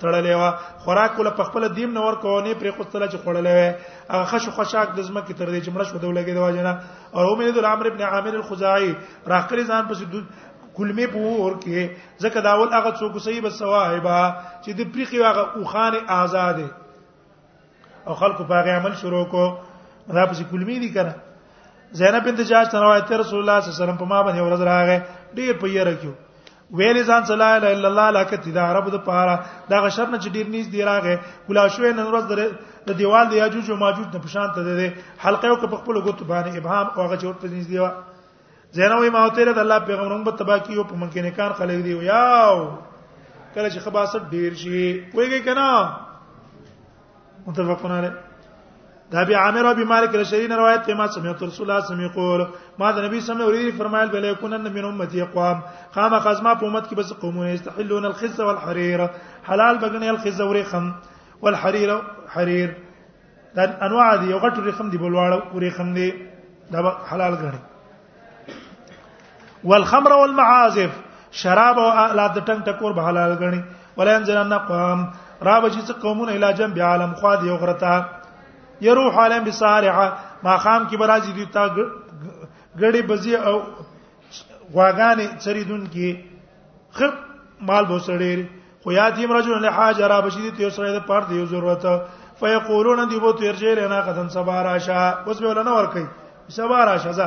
تړلې 0.00 0.36
وا 0.40 0.50
خوراک 0.84 1.16
کول 1.16 1.30
په 1.38 1.44
خپل 1.48 1.64
دیم 1.78 1.90
نور 1.98 2.18
کوونه 2.24 2.54
پرې 2.54 2.76
خوستله 2.76 3.06
چې 3.06 3.18
خړلې 3.24 3.54
و 3.54 4.14
هغه 4.14 4.24
خش 4.32 4.46
خشاک 4.60 4.92
د 4.98 5.08
زمکه 5.08 5.34
تر 5.40 5.50
دې 5.54 5.64
چې 5.64 5.70
مړ 5.70 5.82
شو 5.90 5.98
د 5.98 6.12
ولګي 6.12 6.34
د 6.38 6.44
واجنه 6.44 7.18
او 7.18 7.32
امید 7.32 7.58
الامر 7.62 7.86
ابن 7.90 8.02
عامر 8.10 8.34
الخزاعي 8.42 8.92
راخري 9.32 9.64
ځان 9.70 9.88
په 9.90 9.94
سدود 10.02 10.24
کلمه 10.76 11.06
پور 11.16 11.56
کې 11.64 11.80
ځکه 12.18 12.40
داول 12.48 12.68
هغه 12.76 12.92
څوک 13.00 13.18
صحیح 13.24 13.42
بسواهبا 13.48 14.20
چې 14.62 14.70
د 14.82 14.90
پریخي 14.94 15.18
هغه 15.22 15.56
اوخان 15.62 15.98
آزاد 16.18 16.62
او 18.06 18.14
خلکو 18.22 18.44
په 18.52 18.62
هغه 18.62 18.78
عمل 18.82 18.94
شروع 19.02 19.24
کو 19.34 19.44
دا 20.14 20.24
پسې 20.30 20.44
کلمی 20.50 20.78
دي 20.84 20.88
کنه 20.96 21.12
زینب 22.00 22.24
بنت 22.24 22.40
جاش 22.48 22.66
ته 22.72 22.82
روایت 22.84 23.12
رسول 23.12 23.40
الله 23.42 23.60
صلی 23.60 23.68
الله 23.68 23.76
علیه 23.76 23.82
وسلم 23.82 24.02
په 24.02 24.10
ما 24.14 24.18
باندې 24.26 24.42
ورځ 24.44 24.60
راغې 24.70 24.98
ډیر 25.38 25.62
په 25.62 25.72
یره 25.76 25.94
کېو 26.02 26.12
ویلې 26.80 27.06
ځان 27.10 27.24
صلی 27.28 27.36
الله 27.36 27.54
علیه 27.60 27.88
الله 27.88 28.10
لکه 28.16 28.42
تیدا 28.44 28.66
عرب 28.72 28.90
د 28.94 29.00
پاره 29.08 29.34
دا 29.70 29.80
غشر 29.86 30.06
نه 30.14 30.18
چې 30.18 30.34
ډیر 30.36 30.50
نیز 30.56 30.66
دی 30.74 30.84
راغې 30.90 31.46
کلا 31.46 31.64
شوې 31.76 31.96
نن 31.98 32.10
ورځ 32.12 32.84
د 32.90 32.98
دیوال 33.00 33.30
د 33.32 33.38
یاجوج 33.40 33.70
او 33.70 33.76
ماجوج 33.80 34.12
نه 34.16 34.20
پشان 34.28 34.54
ته 34.58 34.62
ده 34.68 34.76
حلقې 34.82 35.48
او 35.52 35.58
په 35.64 35.80
خپل 35.82 35.98
ګوت 36.04 36.22
باندې 36.30 36.62
ابهام 36.62 36.86
او 36.94 37.06
هغه 37.06 37.20
چور 37.24 37.34
په 37.42 37.54
نیز 37.56 37.66
دیوا 37.72 37.90
زینب 38.78 39.08
ما 39.16 39.24
وته 39.26 39.52
د 39.54 39.60
الله 39.64 39.86
پیغمبرون 39.90 40.24
په 40.30 40.38
تبا 40.42 40.58
کې 40.58 40.78
او 40.78 40.84
په 40.92 41.02
ممکن 41.04 41.30
کار 41.40 41.58
خلې 41.60 41.88
دی 41.88 42.10
یاو 42.10 42.56
کله 43.54 43.70
چې 43.70 43.86
خباست 43.88 44.30
ډیر 44.36 44.58
شي 44.64 44.86
وایي 45.18 45.40
کنا 45.48 45.68
متفقون 47.46 47.94
علیه 47.98 48.18
دا 49.12 49.22
بي 49.26 49.34
عامر 49.36 49.72
بن 49.74 49.84
مالک 49.88 50.14
رشدی 50.14 50.46
روایت 50.48 50.82
ته 50.86 50.94
ما 50.94 51.06
سمعت 51.12 51.42
رسول 51.42 51.70
الله 51.70 51.84
سمع 51.86 52.06
قول 52.14 52.44
ما 52.78 52.90
د 52.90 53.02
نبی 53.04 53.20
صلی 53.20 53.42
اوري 53.42 53.70
فرمایل 53.78 54.08
بل 54.08 54.24
یکون 54.24 54.52
ان 54.54 54.72
من 54.74 54.84
امتی 54.84 55.20
اقوام 55.22 55.60
قام 55.94 56.18
خزما 56.26 56.52
په 56.60 56.66
امت 56.66 56.86
کې 56.88 56.94
بس 56.98 57.12
قومون 57.22 57.46
استحلون 57.52 58.04
الخز 58.10 58.38
والحرير 58.40 59.06
حلال 59.48 59.78
بغنی 59.84 60.08
الخز 60.08 60.40
ورخم 60.42 60.86
والحرير 61.46 61.94
حرير 62.34 62.68
دا 63.56 63.64
انواع 63.88 64.12
دي 64.20 64.26
یو 64.30 64.38
غټ 64.46 64.58
رخم 64.68 64.90
دی 64.94 64.98
بولواړه 64.98 65.54
ورخم 65.56 65.92
دی 65.98 66.10
دا 66.72 66.92
حلال 67.10 67.34
غنی 67.42 67.58
والخمر 69.64 70.12
والمعازف 70.18 70.90
شراب 71.42 71.78
او 71.88 71.88
الات 72.10 72.38
ټنګ 72.44 72.62
ټکور 72.70 72.94
به 73.00 73.06
حلال 73.10 73.36
غنی 73.42 73.60
ولا 73.98 74.14
ينزلن 74.16 74.56
قوم 74.72 75.04
را 75.50 75.58
بچی 75.60 75.84
څه 75.86 75.92
قومونه 76.06 76.32
الاجم 76.40 76.82
عالم 76.92 77.14
خو 77.24 77.34
دی 77.42 77.46
یو 77.54 77.60
غرتہ 77.66 77.98
يروح 78.82 79.18
عليهم 79.18 79.44
بسارعه 79.44 80.06
ما 80.42 80.56
خام 80.56 80.88
کې 80.88 80.96
برازي 80.96 81.32
دي 81.32 81.46
تا 81.46 81.66
غړي 82.80 83.02
بزي 83.10 83.36
او 83.36 83.60
غواګانې 84.74 85.26
چریدون 85.44 85.86
کې 85.92 86.08
خپ 86.96 87.14
مال 87.60 87.84
به 87.84 87.98
سړي 87.98 88.46
خو 88.84 88.92
یاتیم 88.92 89.32
رجل 89.32 89.62
له 89.62 89.70
حاجره 89.70 90.20
بشید 90.20 90.56
ته 90.56 90.70
سره 90.70 90.90
د 90.98 91.06
پاره 91.06 91.24
دی 91.28 91.44
ضرورت 91.46 91.86
فیقولون 92.40 93.00
دی 93.10 93.20
بو 93.20 93.32
تیر 93.32 93.52
جیر 93.56 93.88
نه 93.88 94.00
قدن 94.00 94.28
سبا 94.28 94.62
راشه 94.62 95.26
اوس 95.26 95.38
به 95.40 95.48
ولنه 95.48 95.70
ور 95.72 95.86
کوي 95.92 96.06
سبا 96.48 96.84
راشه 96.84 97.12
ځه 97.12 97.26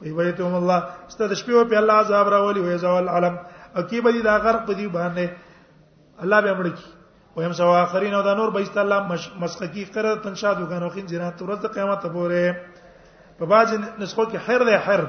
فیبیتهم 0.00 0.54
الله 0.54 0.78
ستد 1.08 1.32
شپې 1.34 1.70
په 1.70 1.78
الله 1.78 1.92
عذاب 2.02 2.28
راولي 2.28 2.60
وې 2.60 2.74
زوال 2.76 3.08
علم 3.08 3.36
اکی 3.76 4.00
به 4.00 4.22
دا 4.26 4.36
غرق 4.38 4.66
دی 4.72 4.88
باندې 4.88 5.26
الله 6.22 6.40
به 6.40 6.50
امر 6.50 6.68
کی 6.68 6.93
ويم 7.36 7.52
سو 7.52 7.70
اخرین 7.74 8.14
او 8.14 8.22
دا 8.22 8.34
نور 8.34 8.50
به 8.50 8.60
است 8.62 8.76
الله 8.78 9.02
مسخکی 9.40 9.84
قره 9.84 10.16
تنشاد 10.22 10.60
وکانو 10.62 10.88
خین 10.88 11.06
جنات 11.06 11.42
ورځ 11.42 11.66
قیامت 11.74 12.06
پورې 12.06 12.54
په 13.38 13.44
باج 13.46 13.68
نسخو 13.98 14.24
کې 14.24 14.36
حر 14.46 14.64
له 14.64 14.78
حر 14.78 15.00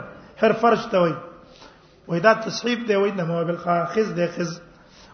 حر 0.42 0.52
فرش 0.62 0.86
ته 0.92 0.98
وي 1.02 1.14
وای 2.08 2.20
دا 2.20 2.34
تصحیب 2.34 2.88
دی 2.88 2.96
وای 2.96 3.12
انما 3.12 3.44
بالخاخذ 3.44 4.14
دی 4.16 4.28
خز 4.36 4.60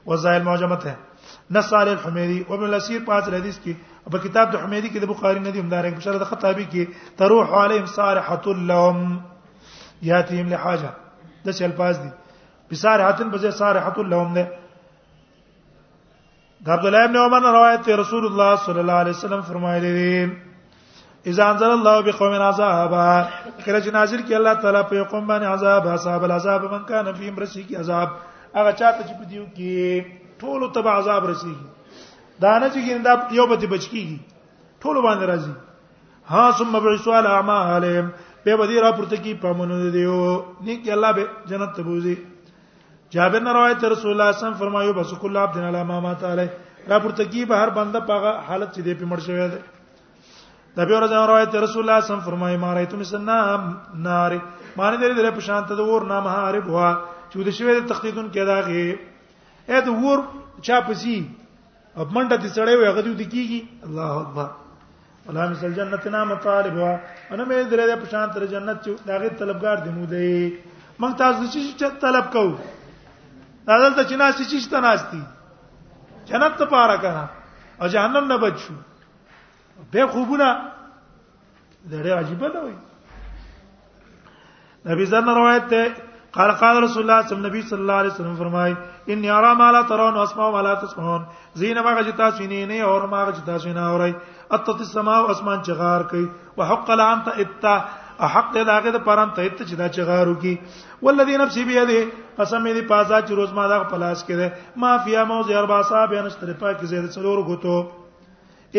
وزایل 0.07 0.43
معجمت 0.43 0.85
ہے 0.85 0.93
نصال 1.51 1.89
الحمیدی 1.89 2.43
وابن 2.49 2.63
الاسیر 2.63 3.01
پاس 3.05 3.27
حدیث 3.33 3.59
کی 3.63 3.73
په 4.11 4.17
کتاب 4.17 4.51
د 4.53 4.63
حمیدی 4.63 4.87
کې 4.89 4.99
د 5.01 5.07
بخاری 5.11 5.39
ندی 5.39 5.61
همدارنګ 5.61 5.95
په 5.95 6.01
شرط 6.01 6.23
خطابی 6.29 6.65
کې 6.71 7.17
تروح 7.17 7.53
علیهم 7.63 7.91
صالحۃ 7.97 8.47
لهم 8.71 9.19
یاتیم 10.11 10.47
لحاجه 10.55 10.93
د 11.45 11.51
څه 11.51 11.61
الفاظ 11.71 11.99
دي 12.05 12.09
بصارحتن 12.71 13.31
بځه 13.31 13.51
صالحۃ 13.63 13.99
لهم 14.05 14.37
نه 14.39 14.49
عبد 16.67 16.85
الله 16.85 17.03
ابن 17.05 17.15
عمر 17.17 17.41
روایت 17.41 17.87
ہے 17.89 17.93
رسول 17.97 18.25
اللہ 18.25 18.55
صلی 18.65 18.79
اللہ 18.79 18.97
علیہ 19.01 19.09
وسلم 19.15 19.41
فرمائے 19.47 19.79
دي 19.81 20.25
اذا 21.31 21.47
انزل 21.49 21.71
الله 21.71 22.01
بقوم 22.05 22.33
عذابا 22.41 23.05
کله 23.65 23.79
چې 23.79 23.91
نازل 23.93 24.21
کړي 24.21 24.35
الله 24.37 24.53
تعالی 24.53 24.81
په 24.91 25.03
قوم 25.13 25.25
باندې 25.27 25.45
عذاب 25.47 25.87
حساب 25.87 26.23
العذاب 26.23 26.63
من 26.71 26.83
کان 26.87 27.11
فيهم 27.13 27.39
رسی 27.39 27.61
کی 27.63 27.75
عذاب 27.75 28.09
هغه 28.55 28.71
چاته 28.71 29.01
چې 29.01 29.17
پدیو 29.21 29.43
کې 29.43 30.05
ټول 30.41 30.71
تبع 30.77 30.93
عذاب 31.01 31.25
رسی 31.31 31.53
دا 32.41 32.53
نه 32.59 32.69
چې 32.73 32.89
ګندا 32.89 33.15
یو 33.39 33.47
به 33.53 33.61
بچکیږي 33.75 34.17
ټول 34.81 35.01
باندې 35.07 35.31
راځي 35.31 35.53
ها 36.27 36.51
ثم 36.51 36.79
بعثوا 36.79 37.15
على 37.15 37.27
اعمالهم 37.27 38.09
به 38.45 38.55
بدی 38.63 38.79
را 38.81 38.91
پورته 38.91 39.15
کی 39.23 39.33
پامنو 39.41 39.79
دیو 39.91 40.43
نیک 40.67 40.89
الله 40.97 41.11
به 41.17 41.27
جنت 41.53 41.75
ته 41.75 41.83
بوزي 41.89 42.15
جابر 43.13 43.39
نے 43.45 43.51
روایت 43.55 43.83
رسول 43.91 44.11
الله 44.11 44.31
صلی 44.31 44.45
الله 44.47 44.59
فرمایو 44.59 44.91
بس 44.97 45.09
کل 45.21 45.37
عبد 45.37 45.55
الله 45.57 45.83
ما 45.91 45.95
مات 46.03 46.23
علی 46.31 46.45
را 46.87 46.99
پورته 47.03 47.25
کی 47.33 47.45
به 47.45 47.55
هر 47.55 47.69
بنده 47.77 47.99
په 48.11 48.31
حالت 48.49 48.69
چې 48.75 48.81
دی 48.85 48.93
په 49.01 49.05
مړ 49.11 49.17
شوی 49.25 49.47
دی 49.53 49.59
د 50.77 50.87
بیا 50.89 50.99
ورځ 50.99 51.13
روایت 51.29 51.55
رسول 51.63 51.83
الله 51.83 51.99
صلی 52.01 52.13
الله 52.13 52.25
فرمایي 52.29 52.55
ما 52.63 52.71
رایتم 52.79 53.03
سنام 53.11 53.61
نار 54.07 54.31
ما 54.77 54.89
نه 54.91 54.97
درې 55.01 55.15
درې 55.19 55.31
په 55.41 55.45
شان 55.49 55.63
ته 55.67 55.75
د 55.81 55.91
ور 55.91 56.05
نامه 56.13 56.31
عارف 56.45 56.69
وا 56.77 56.87
چې 57.31 57.37
د 57.51 57.59
شوی 57.59 57.73
د 57.81 57.89
تقلیدون 57.91 58.31
کې 58.31 58.49
داغه 58.53 58.81
اې 59.67 59.85
د 59.91 60.03
ور 60.05 60.23
چا 60.71 60.79
پسی 60.87 61.15
اب 61.99 62.17
منډه 62.17 62.37
دې 62.41 62.49
سړې 62.55 62.73
وي 62.79 62.87
هغه 62.91 63.01
دې 63.09 63.25
کیږي 63.35 63.87
الله 63.91 64.11
اکبر 64.25 64.51
ولا 65.29 65.49
مثل 65.51 65.73
جنتنا 65.81 66.19
مطالب 66.31 66.77
وا 66.79 66.91
انا 66.91 67.43
مې 67.45 67.71
درې 67.71 67.87
درې 67.87 68.03
په 68.03 68.09
شان 68.15 68.33
تر 68.37 68.45
جنت 68.57 68.77
چې 68.87 69.07
داغه 69.11 69.37
طلبگار 69.43 69.77
دې 69.87 69.89
مو 69.99 70.05
دی 70.11 70.53
موږ 70.99 71.17
تاسو 71.23 71.49
چې 71.55 71.99
طلب 72.05 72.35
کوو 72.37 72.55
دا 73.67 73.77
دلته 73.89 74.03
چې 74.09 74.15
ناس 74.17 74.35
چې 74.37 74.59
شته 74.59 74.79
ناس 74.81 75.01
دي 75.11 75.23
جنت 76.27 76.57
ته 76.57 76.65
پاره 76.65 76.97
کړه 76.97 77.29
او 77.81 77.87
جهنم 77.95 78.27
نه 78.33 78.37
بچ 78.45 78.55
شو 78.67 78.73
به 79.93 80.07
خوبونه 80.13 80.47
ډېر 81.89 82.17
عجیب 82.19 82.39
ده 82.53 82.61
وي 82.63 82.75
نبی 84.89 85.05
زن 85.13 85.29
روایت 85.29 85.67
ده 85.75 85.91
قال 86.33 86.51
قال 86.63 86.83
رسول 86.83 87.03
الله 87.09 87.27
صلی 87.27 87.35
الله 87.37 87.49
نبی 87.49 87.61
صلی 87.69 87.79
الله 87.85 87.93
علیه 88.01 88.11
وسلم 88.13 88.35
فرمای 88.35 88.75
ان 89.13 89.23
یرا 89.25 89.53
ما 89.61 89.71
لا 89.71 89.81
ترون 89.89 90.13
واسمع 90.13 90.49
ما 90.51 90.61
لا 90.61 90.73
تسمعون 90.81 91.25
زین 91.55 91.79
ما 91.81 91.95
غجتا 91.97 92.29
سینې 92.31 92.67
نه 92.69 92.81
اور 92.81 93.05
ما 93.13 93.25
غجتا 93.25 93.57
سینا 93.65 93.87
اوري 93.91 94.15
اتت 94.51 94.69
السماء 94.87 95.21
اسمان 95.31 95.61
چغار 95.61 96.01
کوي 96.11 96.27
وحق 96.57 96.89
لعنت 96.91 97.27
ابتا 97.27 97.77
حق 98.29 98.51
دې 98.55 98.63
داګه 98.69 98.91
د 98.95 99.03
پران 99.05 99.29
ته 99.35 99.49
ته 99.57 99.65
چې 99.69 99.75
دا 99.81 99.87
چغارو 99.95 100.33
کی 100.41 100.53
ولذي 101.07 101.37
نفسي 101.41 101.63
بيده 101.65 102.01
قسم 102.39 102.67
دې 102.67 102.87
پازا 102.91 103.21
چې 103.27 103.39
روز 103.39 103.51
ما 103.59 103.67
دا 103.71 103.79
پلاس 103.93 104.23
کړي 104.27 104.75
ما 104.83 104.91
فيا 105.05 105.23
موز 105.31 105.49
اربع 105.61 105.81
صاحب 105.91 106.13
ان 106.19 106.29
ستر 106.35 106.53
پاک 106.59 106.85
زید 106.91 107.09
څلور 107.17 107.41
غوتو 107.49 107.79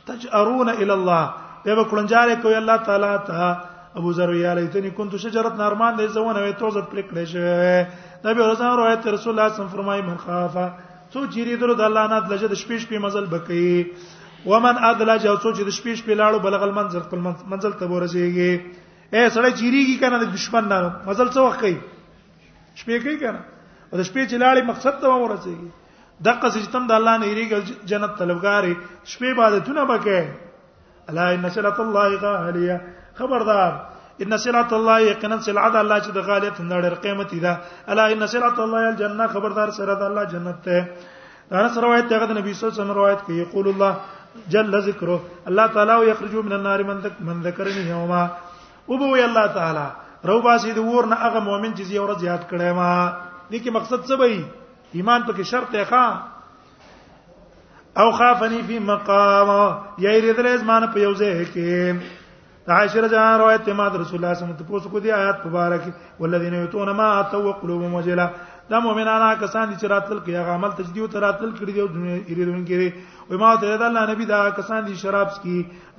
تجارون 0.07 0.69
الى 0.69 0.93
الله 0.93 1.33
به 1.77 1.85
کولنجاره 1.93 2.35
کوي 2.43 2.55
الله 2.63 2.77
تعالی 2.89 3.11
ته 3.31 3.51
ابو 3.99 4.13
ذر 4.21 4.33
یا 4.43 4.53
لیتنی 4.59 4.91
كنت 4.91 5.17
شجره 5.17 5.55
نارمان 5.63 5.97
دې 5.99 6.15
زونه 6.19 6.41
وي 6.47 6.53
توزت 6.63 6.87
پرې 6.93 7.05
کړې 7.11 7.25
شوی 7.33 8.25
نبی 8.31 8.41
ورځان 8.47 8.79
روایت 8.83 9.07
رسول 9.17 9.35
الله 9.39 9.57
صم 9.61 9.67
فرمای 9.77 10.01
من 10.03 10.17
خافه 10.17 10.73
څو 11.13 11.21
چیرې 11.35 11.55
درو 11.61 11.75
د 11.75 11.81
الله 11.91 12.07
نه 12.15 12.21
دلجه 12.29 12.55
د 12.55 12.63
شپې 12.63 12.87
شپې 12.87 13.03
مزل 13.07 13.27
بکې 13.35 14.47
ومن 14.51 14.85
ادلج 14.93 15.27
او 15.27 15.37
څو 15.37 15.53
چې 15.59 15.63
د 15.69 15.75
شپې 15.81 16.03
شپې 16.03 16.21
لاړو 16.23 16.45
بلغ 16.49 16.69
المنزل 16.69 17.07
خپل 17.11 17.27
منزل 17.55 17.73
ته 17.73 17.91
ورسیږي 17.93 18.77
اے 19.15 19.29
سړی 19.35 19.51
چیریږي 19.61 19.97
کنه 20.01 20.17
د 20.23 20.27
دشمن 20.37 20.65
نه 20.73 20.79
مزل 21.09 21.29
څه 21.35 21.41
وخت 21.47 21.61
کوي 21.63 21.77
شپې 22.79 22.97
کوي 23.05 23.17
کنه 23.25 23.41
او 23.91 23.97
د 23.99 24.03
شپې 24.09 24.23
چلاړي 24.31 24.63
مقصد 24.71 24.95
ته 25.05 25.09
ورسېږي 25.23 25.69
دغه 26.27 26.49
سجتم 26.57 26.83
د 26.91 26.99
الله 27.01 27.15
نه 27.21 27.27
یریږي 27.33 27.59
جنت 27.91 28.13
طلبګارې 28.21 28.73
شپې 29.13 29.29
عبادتونه 29.35 29.83
وکړي 29.91 30.27
الا 31.11 31.25
ان 31.37 31.43
صلات 31.57 31.79
الله 31.85 32.09
غاليه 32.25 32.77
خبردار 33.21 33.71
ان 34.25 34.31
صلات 34.47 34.73
الله 34.79 34.97
یقینا 35.11 35.37
صلات 35.49 35.75
الله 35.83 35.99
چې 36.05 36.11
د 36.17 36.27
غالیت 36.31 36.57
نه 36.71 36.77
ډېر 36.83 36.95
قیمتي 37.05 37.39
ده 37.45 37.53
الا 37.93 38.05
ان 38.17 38.27
صلات 38.35 38.59
الله 38.65 38.83
الجنه 38.91 39.27
خبردار 39.37 39.71
سره 39.79 39.93
د 40.03 40.05
الله 40.11 40.25
جنت 40.35 40.59
ته 40.67 40.79
دا 41.55 41.69
سره 41.75 41.83
روایت 41.87 42.07
ته 42.13 42.27
د 42.27 42.33
نبی 42.41 42.53
صلی 42.55 42.63
الله 42.67 42.75
علیه 42.75 42.81
وسلم 42.83 42.97
روایت 43.01 43.21
کوي 43.29 43.37
یقول 43.39 43.67
الله 43.73 43.95
جل 44.55 44.75
ذکره 44.91 45.19
الله 45.53 45.67
تعالی 45.79 45.95
یخرج 46.11 46.35
من 46.51 46.53
النار 46.59 46.81
من 47.29 47.43
ذکرنی 47.49 47.83
یوما 47.95 48.21
او 48.89 48.99
به 48.99 49.05
وی 49.05 49.23
الله 49.23 49.47
تعالی 49.55 49.89
رو 50.23 50.41
باسي 50.43 50.73
د 50.73 50.79
ورنه 50.79 51.17
هغه 51.17 51.41
مؤمن 51.41 51.73
چې 51.77 51.81
یو 51.81 52.07
ورځ 52.09 52.23
یاد 52.23 52.43
کړي 52.51 52.73
ما 52.73 53.17
دغه 53.51 53.71
مقصد 53.71 54.01
څه 54.09 54.15
وي 54.21 54.45
ایمان 54.93 55.21
پکې 55.27 55.43
شرط 55.43 55.75
یې 55.75 55.85
ښا 55.91 56.05
او 58.01 58.11
خافنی 58.19 58.63
فی 58.67 58.79
مقام 58.79 59.49
یا 59.99 60.11
یې 60.19 60.33
درې 60.39 60.53
ځمان 60.63 60.87
په 60.93 60.99
یو 61.01 61.13
ځای 61.15 61.45
کې 61.53 61.69
عائشہ 62.77 62.99
رضی 62.99 63.17
الله 63.17 63.29
عنها 63.29 63.39
روایت 63.39 63.69
ما 63.69 63.89
رسول 63.89 63.95
الله 63.97 64.07
صلی 64.09 64.19
الله 64.19 64.31
علیه 64.33 64.45
وسلم 64.45 64.67
تاسو 64.67 64.89
کو 64.91 64.99
دی 65.01 65.11
آیات 65.13 65.47
مبارک 65.47 65.83
ولذین 66.21 66.55
یتون 66.55 66.89
ما 66.97 67.07
اتو 67.21 67.53
قلوبهم 67.61 67.95
وجلا 67.95 68.27
دا 68.71 68.79
مؤمنانا 68.85 69.29
کسان 69.43 69.71
چې 69.75 69.87
راتل 69.95 70.19
کې 70.19 70.37
هغه 70.39 70.55
عمل 70.57 70.73
تجدید 70.81 71.15
او 71.15 71.21
راتل 71.25 71.51
کړی 71.59 71.73
دی 71.77 71.81
او 71.81 71.87
دنیا 71.95 72.15
ایریدون 72.17 72.65
کې 72.71 73.33
او 73.33 73.39
ما 73.43 73.51
ته 73.63 73.77
د 73.83 73.85
الله 73.89 74.05
نبی 74.13 74.25
دا 74.31 74.41
کسان 74.61 74.85
دي 74.89 74.97
شراب 75.03 75.31
سکي 75.37 75.55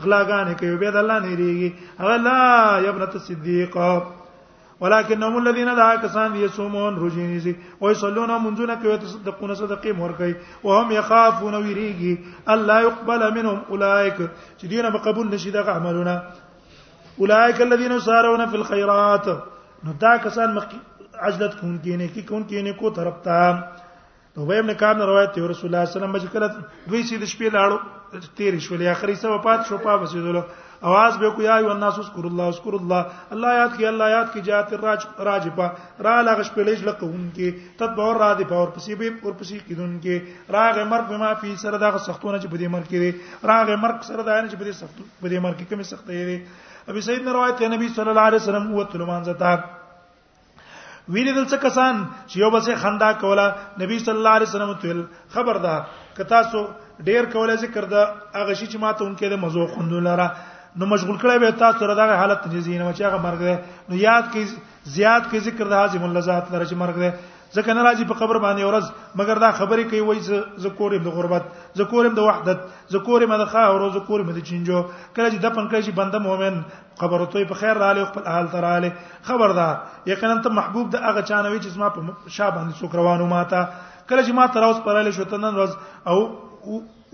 غلاګانې 0.06 0.54
کوي 0.60 0.78
به 0.84 0.94
د 0.98 1.04
الله 1.04 1.26
نه 1.26 1.38
ریږي 1.42 2.00
هغه 2.02 2.18
لا 2.30 2.80
یبنت 2.90 3.18
الصدیق 3.24 3.78
هم 3.78 5.38
الذين 5.40 5.70
لا 5.78 5.88
كسان 6.02 6.36
يصومون 6.42 6.98
رجينيزي 7.06 7.56
ويصلون 7.82 8.32
منذنا 8.44 8.76
كي 8.76 8.94
يتصدقون 8.94 9.56
صدقي 9.64 9.92
مركي 9.94 10.34
وهم 10.64 10.92
يخافون 10.92 11.56
ويريغي 11.56 12.18
الله 12.54 12.80
يقبل 12.82 13.28
منهم 13.40 13.60
اولئك 13.70 14.30
جدينا 14.64 14.90
بقبول 14.90 15.28
نشي 15.34 15.52
دغه 15.52 15.72
عملنا 15.72 16.24
اولئك 17.20 17.62
الذين 17.62 17.92
يسارعون 17.92 18.46
في 18.46 18.56
الخيرات 18.56 19.28
نو 19.84 19.92
دا 20.02 20.16
کسان 20.24 20.54
مخکې 20.60 20.89
عجلت 21.28 21.60
کون 21.60 21.78
کینے 21.84 22.08
کی 22.14 22.22
کون 22.30 22.44
کینے 22.48 22.72
کو 22.80 22.90
طرف 22.98 23.22
تا 23.24 23.40
نو 24.38 24.46
ویم 24.48 24.66
نه 24.70 24.74
کام 24.80 25.02
روایت 25.10 25.34
دی 25.36 25.42
رسول 25.52 25.68
الله 25.70 25.86
صلی 25.86 26.00
الله 26.00 26.10
علیه 26.10 26.14
وسلم 26.16 26.34
کله 26.34 26.48
دوی 26.90 27.02
سید 27.10 27.24
شپې 27.28 27.48
لاړو 27.56 27.78
تیر 28.40 28.54
شو 28.66 28.76
لې 28.76 28.92
اخري 28.96 29.16
سو 29.22 29.38
پات 29.48 29.66
شو 29.70 29.78
پا 29.86 29.96
بسیدل 30.04 30.38
اواز 30.92 31.18
به 31.24 31.30
کو 31.38 31.42
یا 31.46 31.56
ایو 31.62 31.72
الناس 31.72 31.98
اذکر 32.04 32.28
الله 32.30 32.46
اذکر 32.54 32.78
الله 32.80 33.06
الله 33.36 33.56
یاد 33.62 33.74
کی 33.78 33.88
الله 33.90 34.10
یاد 34.12 34.28
کی 34.34 34.42
جات 34.50 34.74
راج 34.86 35.02
راجپا 35.30 35.66
را 36.08 36.14
لغ 36.30 36.44
شپې 36.50 36.70
لږ 36.70 36.88
لقون 36.90 37.26
کې 37.36 37.76
تدبر 37.82 38.20
را 38.24 38.32
دی 38.42 38.48
پاور 38.54 38.70
پسې 38.76 38.94
به 39.02 39.26
اور 39.28 39.34
پسې 39.42 39.68
کیدون 39.68 39.98
کې 40.06 40.56
راغ 40.58 40.80
مرګ 40.94 41.06
بما 41.16 41.34
فی 41.42 41.56
سره 41.66 41.82
دا 41.86 41.92
سختونه 42.08 42.40
چې 42.44 42.54
بده 42.54 42.72
مرګ 42.78 42.86
کې 42.94 43.52
راغ 43.54 43.74
مرګ 43.74 44.10
سره 44.12 44.24
دا 44.32 44.40
نه 44.42 44.48
چې 44.48 44.62
بده 44.64 44.78
سخت 44.84 45.26
بده 45.26 45.44
مرګ 45.48 45.60
کې 45.60 45.70
کمی 45.74 45.92
سختې 45.92 46.32
دی 46.32 46.40
ابي 46.94 47.06
سيدنا 47.10 47.34
روایت 47.40 47.68
نبی 47.76 47.92
صلی 48.00 48.10
الله 48.16 48.32
علیه 48.34 48.42
وسلم 48.46 48.72
وتلمان 48.78 49.28
زتا 49.34 49.54
ویل 51.14 51.30
دل 51.36 51.46
څه 51.52 51.58
کسان 51.66 51.96
چې 52.30 52.36
یو 52.44 52.50
بسې 52.56 52.72
خندا 52.82 53.10
کوله 53.22 53.46
نبی 53.82 53.98
صلی 54.06 54.16
الله 54.22 54.34
علیه 54.40 54.50
وسلم 54.50 54.74
تل 54.84 54.98
خبردار 55.36 55.82
کتا 56.18 56.40
سو 56.52 56.62
ډیر 57.08 57.24
کوله 57.36 57.54
ذکر 57.64 57.84
دا 57.94 58.04
هغه 58.40 58.54
شی 58.60 58.68
چې 58.72 58.78
ماته 58.84 59.02
اونکې 59.04 59.26
د 59.36 59.42
مزو 59.46 59.64
خوندولره 59.74 60.28
نو 60.80 60.86
مشغول 60.94 61.18
کړی 61.22 61.38
به 61.44 61.52
تاسو 61.64 61.88
را 61.92 61.96
دغه 62.02 62.14
حالت 62.22 62.42
نه 62.48 62.60
زینم 62.68 62.92
چې 62.98 63.02
هغه 63.08 63.20
مرګ 63.26 63.42
نو 63.90 63.96
یاد 64.08 64.32
کی 64.36 64.44
زیات 64.98 65.24
کی 65.32 65.40
ذکر 65.50 65.66
د 65.74 65.82
حازم 65.82 66.04
اللذات 66.10 66.52
لره 66.56 66.66
چې 66.72 66.76
مرګ 66.84 67.00
ځکه 67.56 67.72
نه 67.78 67.82
راځي 67.88 68.06
په 68.10 68.16
قبر 68.22 68.38
باندې 68.46 68.64
ورځ 68.70 68.86
مګر 69.20 69.38
دا 69.44 69.50
خبرې 69.60 69.84
کوي 69.90 70.02
وای 70.08 70.20
زه 70.64 70.70
کورم 70.80 71.02
د 71.06 71.10
غربت 71.18 71.44
زه 71.80 71.84
کورم 71.92 72.14
د 72.20 72.22
وحدت 72.30 72.60
زه 72.94 73.00
کورم 73.08 73.32
د 73.42 73.46
خاورو 73.54 73.88
زه 73.96 74.02
کورم 74.10 74.28
د 74.38 74.42
چینجو 74.50 74.80
کله 75.16 75.28
چې 75.34 75.40
دفن 75.46 75.66
کړي 75.72 75.82
چې 75.88 75.92
بنده 76.00 76.20
مؤمن 76.28 76.56
قبر 77.02 77.20
ته 77.34 77.46
په 77.52 77.56
خیر 77.62 77.76
رااله 77.84 78.04
خپل 78.12 78.24
حال 78.34 78.48
تراله 78.54 78.92
خبردار 79.30 79.74
یقینا 80.14 80.36
ته 80.46 80.50
محبوب 80.60 80.86
د 80.94 81.02
هغه 81.08 81.22
چانوي 81.32 81.60
چې 81.64 81.70
ما 81.82 81.90
په 81.98 82.02
شابه 82.38 82.56
باندې 82.60 82.80
سوکروانو 82.82 83.26
ماته 83.36 83.62
کله 84.10 84.22
چې 84.28 84.32
ما 84.40 84.46
تر 84.56 84.64
اوس 84.68 84.80
پراله 84.88 85.12
شو 85.18 85.24
تنن 85.34 85.54
ورځ 85.60 85.72
او 86.10 86.18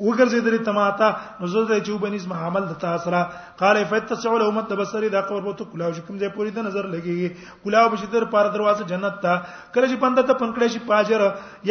وګرځیدل 0.04 0.58
ته 0.68 0.72
ماته 0.78 1.08
نو 1.40 1.48
زه 1.54 1.62
د 1.72 1.80
چوبنیز 1.88 2.26
محمل 2.28 2.64
د 2.68 2.74
تاسو 2.84 3.10
را 3.14 3.22
قال 3.62 3.78
فتسع 3.92 4.32
له 4.42 4.48
مت 4.58 4.74
بصری 4.80 5.10
دا 5.14 5.22
قبر 5.28 5.42
بوته 5.46 5.66
کلاو 5.72 5.94
شکم 6.00 6.18
ځای 6.24 6.30
پوری 6.36 6.52
د 6.56 6.60
نظر 6.68 6.86
لګیږي 6.96 7.30
کلاو 7.64 7.90
بشي 7.94 8.08
در 8.16 8.26
پار 8.34 8.50
دروازه 8.58 8.84
جنت 8.92 9.22
ته 9.26 9.34
کله 9.74 9.88
چې 9.92 9.96
پنده 10.04 10.24
ته 10.28 10.34
پنکړې 10.34 10.68
شي 10.74 10.80
پاجر 10.80 11.22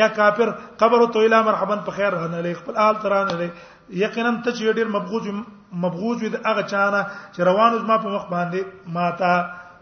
یا 0.00 0.08
کافر 0.20 0.50
قبر 0.84 1.06
تو 1.16 1.26
اله 1.28 1.42
مرحبا 1.50 1.76
بخیر 1.90 2.16
نه 2.34 2.40
لې 2.46 2.58
خپل 2.62 2.76
آل 2.86 2.94
تران 3.04 3.26
لې 3.38 3.48
یقینا 4.06 4.32
ته 4.44 4.50
چې 4.52 4.76
ډیر 4.80 4.86
مبغوج 4.98 5.28
مبغوج 5.86 6.22
وي 6.24 6.32
د 6.36 6.40
هغه 6.50 6.66
چانه 6.74 7.02
چې 7.32 7.48
روانو 7.52 7.78
زما 7.86 7.98
په 8.06 8.14
مخ 8.18 8.24
باندې 8.34 8.92
ماته 8.98 9.32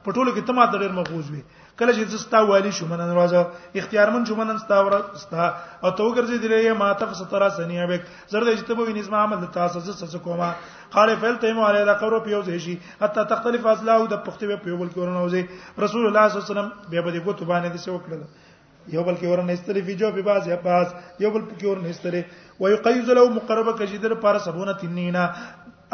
پټول 0.06 0.32
کې 0.34 0.46
ته 0.50 0.60
ماته 0.62 0.78
ډیر 0.86 0.92
مبغوج 1.00 1.30
وي 1.34 1.42
کله 1.82 1.94
چې 1.94 2.14
زستا 2.14 2.40
والی 2.48 2.70
شو 2.78 2.86
منن 2.90 3.10
راځه 3.14 3.78
اختیارمن 3.80 4.24
شو 4.30 4.34
منن 4.40 4.58
ستا 4.64 4.78
ور 4.88 4.94
ستا 5.22 5.46
او 5.86 5.90
تو 6.00 6.06
ګرځي 6.16 6.38
درې 6.44 6.76
ما 6.82 6.90
تقصت 7.02 7.34
را 7.42 7.48
سنیا 7.56 7.86
بک 7.92 8.04
زر 8.34 8.46
دې 8.48 8.54
چې 8.58 8.66
ته 8.68 8.78
به 8.80 8.94
نظام 8.98 9.14
عمل 9.32 9.40
د 9.44 9.50
تاسو 9.56 9.82
زس 9.86 9.98
څه 10.04 10.18
کوما 10.26 10.50
قال 10.96 11.14
فعل 11.24 11.36
ته 11.44 11.52
مو 11.58 11.66
علی 11.68 11.82
دا 11.90 11.96
قرو 12.04 12.20
پیو 12.28 12.42
زه 12.50 12.58
شي 12.66 12.76
حتی 13.02 13.24
تختلف 13.34 13.66
ازلاو 13.74 14.06
د 14.14 14.22
پخته 14.28 14.46
به 14.52 14.62
پیو 14.66 14.78
بل 14.84 14.92
کورنه 14.98 15.24
وزي 15.26 15.42
رسول 15.86 16.06
الله 16.06 16.28
صلی 16.28 16.36
الله 16.36 16.46
علیه 16.46 16.54
وسلم 16.54 16.70
به 16.90 17.00
به 17.08 17.20
کو 17.28 17.32
ته 17.40 17.44
باندې 17.52 17.84
څه 17.84 17.98
وکړل 17.98 18.22
یو 18.94 19.02
بل 19.10 19.16
کې 19.18 19.32
ورنه 19.32 19.52
استری 19.56 19.82
فی 19.88 19.94
جو 20.04 20.08
په 20.14 20.26
باز 20.30 20.46
یا 20.52 20.56
باز 20.62 20.86
یو 21.24 21.30
بل 21.34 21.42
کې 21.50 21.64
ورنه 21.64 21.90
استری 21.96 22.24
ويقيز 22.60 23.10
له 23.18 23.28
مقربه 23.40 23.72
کجیدر 23.82 24.14
پر 24.26 24.38
سبونه 24.46 24.78
تنینا 24.84 25.26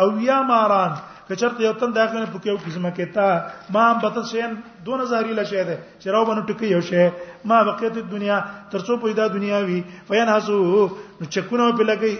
او 0.03 0.09
یا 0.29 0.43
ماران 0.53 0.99
کچرته 1.29 1.63
یو 1.63 1.73
تن 1.79 1.93
داخله 1.93 2.27
په 2.33 2.39
کې 2.43 2.49
یو 2.51 2.59
قسمه 2.67 2.91
کې 2.97 3.13
تا 3.15 3.69
ما 3.75 3.83
هم 3.91 3.99
بتل 4.05 4.25
شین 4.33 4.53
دون 4.89 5.05
زاری 5.13 5.35
له 5.39 5.45
شه 5.51 5.65
ده 5.71 5.77
چې 6.01 6.07
راو 6.15 6.25
باندې 6.29 6.47
ټکی 6.51 6.67
یو 6.75 6.81
شه 6.89 7.13
ما 7.51 7.59
بقیت 7.71 7.99
دنیا 8.13 8.37
ترڅو 8.75 8.97
پیدا 9.07 9.27
دنیا 9.39 9.59
وی 9.71 9.81
فین 10.11 10.29
حسو 10.37 10.59
نو 11.23 11.25
چکونه 11.37 11.67
په 11.81 11.89
لګي 11.91 12.15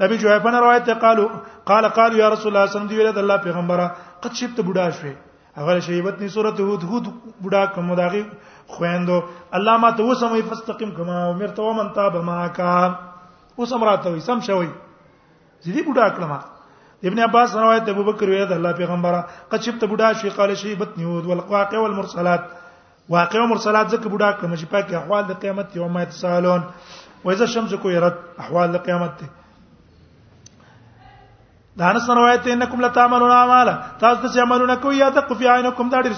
نبی 0.00 0.16
جوایبن 0.22 0.54
روایت 0.54 0.84
ته 0.86 0.94
قالو 0.94 1.28
قال 1.66 1.88
قال 1.88 2.16
یا 2.16 2.28
رسول 2.32 2.56
الله 2.56 2.66
صلی 2.66 2.82
الله 2.82 2.94
علیه 2.94 3.10
وسلم 3.10 3.18
الله 3.30 3.36
پیغمبره 3.46 3.86
قد 4.22 4.32
شپته 4.40 4.62
بوډا 4.62 4.90
شوی 4.90 5.14
هغه 5.56 5.80
شیبت 5.80 6.20
نی 6.20 6.28
صورت 6.28 6.60
هود 6.60 6.82
هود 6.84 7.06
بوډا 7.42 7.66
کوم 7.74 7.94
داغي 7.94 8.22
خويندو 8.68 9.22
الله 9.54 9.76
ما 9.76 9.90
ته 9.90 10.02
وسمې 10.04 10.42
فاستقم 10.50 10.90
کما 10.96 11.16
امرت 11.30 11.58
ومن 11.58 11.88
تاب 11.94 12.16
معك 12.16 12.58
وسم 13.58 13.84
راته 13.84 14.10
وي 14.10 14.20
سم 14.20 14.40
شوی 14.40 14.68
زیدی 15.64 15.82
بوډا 15.82 16.08
کلمه 16.16 16.38
ابن 17.04 17.18
عباس 17.18 17.54
روایت 17.56 17.88
ابو 17.88 18.02
بکر 18.12 18.26
روایت 18.26 18.52
الله 18.52 18.72
پیغمبره 18.72 19.20
قد 19.50 19.60
شپته 19.66 19.86
بوډا 19.86 20.12
شوی 20.20 20.30
قال 20.30 20.54
شیبت 20.54 20.98
نیود 20.98 21.26
والواقع 21.26 21.78
والمرسلات 21.78 22.42
واقع 23.10 23.44
مرسلات 23.50 23.88
ځکه 23.94 24.06
بوډا 24.08 24.30
کوم 24.40 24.54
چې 24.54 24.64
پاک 24.70 24.94
احوال 24.94 25.24
د 25.28 25.40
قیامت 25.42 25.76
یوم 25.76 25.92
ما 25.92 26.02
يتسالون 26.02 26.62
واذا 27.24 27.44
الشمس 27.44 27.74
كورت 27.74 28.14
احوال 28.38 28.68
القيامه 28.68 29.10
دا 31.78 31.88
انس 31.88 32.06
روایت 32.20 32.42
ته 32.44 32.52
انکم 32.52 32.80
لتعملون 32.84 33.32
اعمالا 33.34 33.74
تاسو 33.98 34.28
ته 34.34 34.42
عملونه 34.44 34.74
کوي 34.84 34.96
یا 35.00 35.08
تقو 35.18 35.34
فی 35.42 35.48
عینکم 35.48 35.88
دا 35.94 36.00
ډیر 36.06 36.14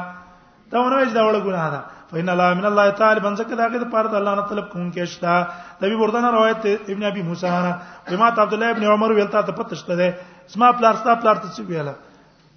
دا 0.73 0.79
ونه 0.85 0.97
چې 1.09 1.15
دا 1.19 1.23
وړه 1.29 1.41
ګناه 1.47 1.69
ده 1.75 1.81
فإن 2.11 2.29
الله 2.35 2.49
من 2.61 2.67
الله 2.71 2.87
تعالی 3.01 3.21
بن 3.27 3.35
زکه 3.41 3.55
داګه 3.61 3.79
د 3.83 3.85
پاره 3.95 4.09
د 4.13 4.15
الله 4.21 4.33
نه 4.41 4.45
طلب 4.51 4.67
کوم 4.73 4.87
کې 4.95 5.05
شتا 5.13 5.35
د 5.79 5.83
ابي 5.89 5.97
بردان 6.03 6.25
روایت 6.37 6.61
ابن 6.93 7.03
ابي 7.11 7.23
موسی 7.29 7.49
نه 7.65 7.73
بما 8.11 8.27
عبد 8.45 8.55
الله 8.57 8.71
ابن 8.75 8.85
عمر 8.93 9.11
ویل 9.19 9.29
تا 9.35 9.43
ته 9.49 9.53
پته 9.59 9.75
شته 9.81 9.95
ده 10.01 10.09
اسما 10.49 10.69
پلار 10.79 10.95
ستا 11.03 11.13
پلار 11.21 11.37
ته 11.43 11.49
څه 11.57 11.63
ویله 11.71 11.95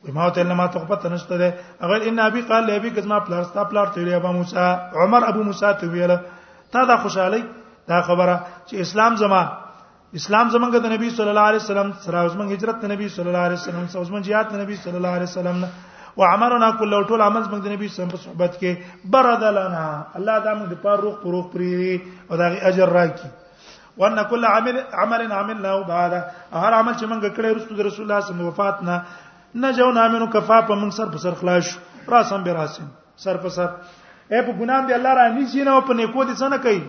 بما 0.05 0.23
ته 0.35 0.43
لما 0.51 0.65
ته 0.73 0.79
پته 0.91 1.07
نشته 1.13 1.35
ده 1.41 1.47
اگر 1.83 1.99
ان 2.09 2.17
ابي 2.29 2.41
قال 2.49 2.63
ابي 2.77 2.89
کزما 2.95 3.17
پلار 3.27 3.43
ستا 3.51 3.61
پلار 3.71 3.87
ته 3.93 3.99
ویله 4.03 4.15
ابو 4.19 4.31
موسی 4.39 4.63
عمر 5.03 5.21
ابو 5.31 5.41
موسی 5.47 5.69
ته 5.79 5.85
ویله 5.93 6.17
تا 6.71 6.79
دا 6.89 6.95
خوشالۍ 7.03 7.43
دا 7.91 7.97
خبره 8.07 8.35
چې 8.67 8.73
اسلام 8.83 9.13
زما 9.23 9.41
اسلام 10.19 10.47
زمونږ 10.55 10.71
د 10.85 10.87
نبی 10.95 11.09
صلی 11.17 11.29
الله 11.33 11.47
علیه 11.51 11.61
وسلم 11.63 11.89
سره 12.05 12.17
اوس 12.21 12.33
مونږ 12.39 12.47
هجرت 12.55 12.77
د 12.83 12.85
نبی 12.93 13.07
صلی 13.15 13.27
الله 13.31 13.43
علیه 13.47 13.57
وسلم 13.61 13.85
سره 13.91 13.99
اوس 14.01 14.09
مونږ 14.13 14.23
jihad 14.29 14.45
د 14.53 14.55
نبی 14.63 14.75
صلی 14.83 14.95
الله 14.99 15.13
علیه 15.15 15.27
وسلم 15.31 15.57
نه 15.63 15.67
او 16.17 16.23
عملنا 16.23 16.69
کله 16.79 17.03
ټول 17.11 17.21
عمل 17.21 17.41
زموږ 17.43 17.59
د 17.63 17.67
نبی 17.75 17.87
سم 17.93 18.09
په 18.11 18.17
صحبت 18.25 18.53
کې 18.59 19.03
برادلنا 19.15 19.87
الله 20.19 20.35
دا 20.39 20.53
موږ 20.55 20.67
د 20.71 20.75
پاره 20.83 21.01
روح 21.03 21.15
پر 21.23 21.29
روح 21.35 21.45
پری 21.53 22.01
او 22.31 22.37
دا 22.39 22.47
غي 22.55 22.59
اجر 22.71 22.87
راکي 22.97 23.27
وان 23.99 24.23
کل 24.29 24.45
عمل 24.45 24.79
عمل 25.03 25.21
عملناه 25.31 25.81
بعد 25.87 26.13
هر 26.53 26.73
عمل 26.73 26.93
چې 26.93 27.05
موږ 27.05 27.35
کړی 27.37 27.55
رسول 27.59 27.75
الله 27.75 27.91
صلی 27.91 28.01
الله 28.05 28.19
علیه 28.21 28.31
وسلم 28.31 28.47
وفات 28.47 28.83
نه 28.83 29.03
نه 29.61 29.71
جو 29.81 29.91
نامنو 29.99 30.27
کفا 30.37 30.61
په 30.71 30.75
موږ 30.75 30.93
سر 30.99 31.05
په 31.17 31.23
سر 31.25 31.33
خلاص 31.41 31.73
راسم 32.15 32.43
به 32.47 32.53
راسم 32.61 32.87
سر 33.25 33.37
په 33.43 33.49
سر 33.59 33.67
اے 34.31 34.39
په 34.41 34.51
ګنام 34.51 34.87
دی 34.87 34.93
الله 34.93 35.13
را 35.19 35.27
نیسی 35.35 35.63
نه 35.67 35.71
او 35.77 35.81
په 35.91 35.99
نیکو 36.01 36.23
دي 36.31 36.35
څنګه 36.39 36.57
کوي 36.65 36.83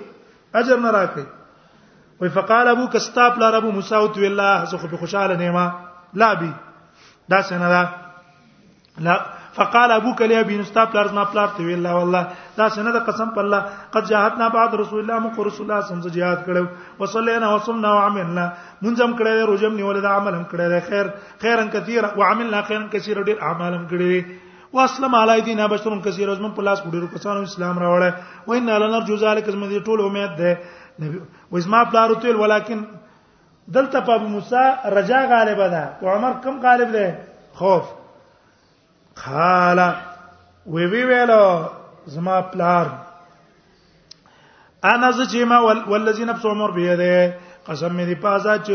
اجر 0.63 0.77
نه 0.87 0.93
راکړي 0.93 1.27
وی 2.21 2.29
فقال 2.41 2.69
ابو 2.69 2.87
کستاب 2.93 3.39
لا 3.43 3.51
رب 3.57 3.65
موسی 3.75 3.95
او 3.99 4.07
تو 4.15 4.21
الله 4.31 4.65
زه 4.73 4.77
خو 4.85 4.93
به 4.95 5.05
خوشاله 5.05 5.37
نیمه 5.45 5.73
لا 6.23 6.33
بي 6.41 6.51
دا 7.31 7.43
څنګه 7.43 8.06
لا 9.05 9.17
فقال 9.55 9.91
ابو 9.93 10.13
کلی 10.19 10.35
ابي 10.41 10.57
نستا 10.59 10.85
پلار 10.85 11.05
زما 11.11 11.23
پلار 11.33 11.49
ته 11.57 11.65
ویل 11.65 11.87
والله 11.87 12.23
دا 12.59 12.69
سند 12.77 12.97
قسم 13.07 13.31
په 13.37 13.41
الله 13.41 13.61
قد 13.97 14.07
جاهدنا 14.09 14.49
بعد 14.57 14.75
رسول 14.81 15.01
الله 15.01 15.19
مو 15.19 15.45
رسول 15.49 15.67
الله 15.71 15.81
سمز 15.91 16.07
جهاد 16.07 16.45
کړو 16.45 16.65
وصلينا 17.01 17.47
وصمنا 17.55 17.93
وعملنا 17.95 18.45
منځم 18.83 19.17
کړه 19.19 19.45
روزم 19.51 19.75
نیول 19.81 19.99
دا 20.07 20.13
عملم 20.21 20.45
کړه 20.45 20.81
خیر 20.89 21.07
خیرن 21.43 21.69
کثیر 21.75 22.05
وعملنا 22.21 22.63
خیرن 22.69 22.87
کثیر 22.95 23.21
ډیر 23.27 23.37
اعمالم 23.51 23.83
کړی 23.87 24.25
واسلم 24.79 25.15
علی 25.21 25.41
دین 25.51 25.61
ابشرون 25.67 26.01
کثیر 26.09 26.31
ازمن 26.37 26.51
پلاس 26.61 26.79
ګډیرو 26.81 27.15
کسانو 27.17 27.43
اسلام 27.51 27.79
راوړل 27.79 28.15
و 28.47 28.53
ان 28.53 28.65
لنر 28.85 29.05
جو 29.11 29.17
ذلک 29.27 29.49
ازمن 29.55 29.69
دې 29.71 29.81
ټول 29.91 30.01
امید 30.07 30.37
ده 30.39 30.59
نبی 30.99 31.21
و 31.53 31.57
اسما 31.63 31.83
پلار 31.93 32.15
تل 32.25 32.37
ولکن 32.45 32.85
دلته 33.77 34.01
په 34.09 34.17
موسی 34.39 34.65
رجا 34.97 35.21
غالب 35.37 35.63
ده 35.71 35.83
او 36.01 36.09
عمر 36.17 36.33
کم 36.49 36.61
غالب 36.67 36.93
ده 36.99 37.07
خوف 37.61 37.96
قال 39.29 39.79
وی 40.67 40.85
وی 40.91 41.03
ویلو 41.05 41.69
زما 42.07 42.41
پلار 42.43 42.87
انا 44.85 45.11
زچما 45.11 45.59
ولذي 45.91 46.25
نفس 46.25 46.47
عمر 46.47 46.71
به 46.71 46.97
ده 46.97 47.35
قسم 47.67 47.93
می 47.95 48.07
دی 48.07 48.15
پازا 48.15 48.59
چې 48.59 48.73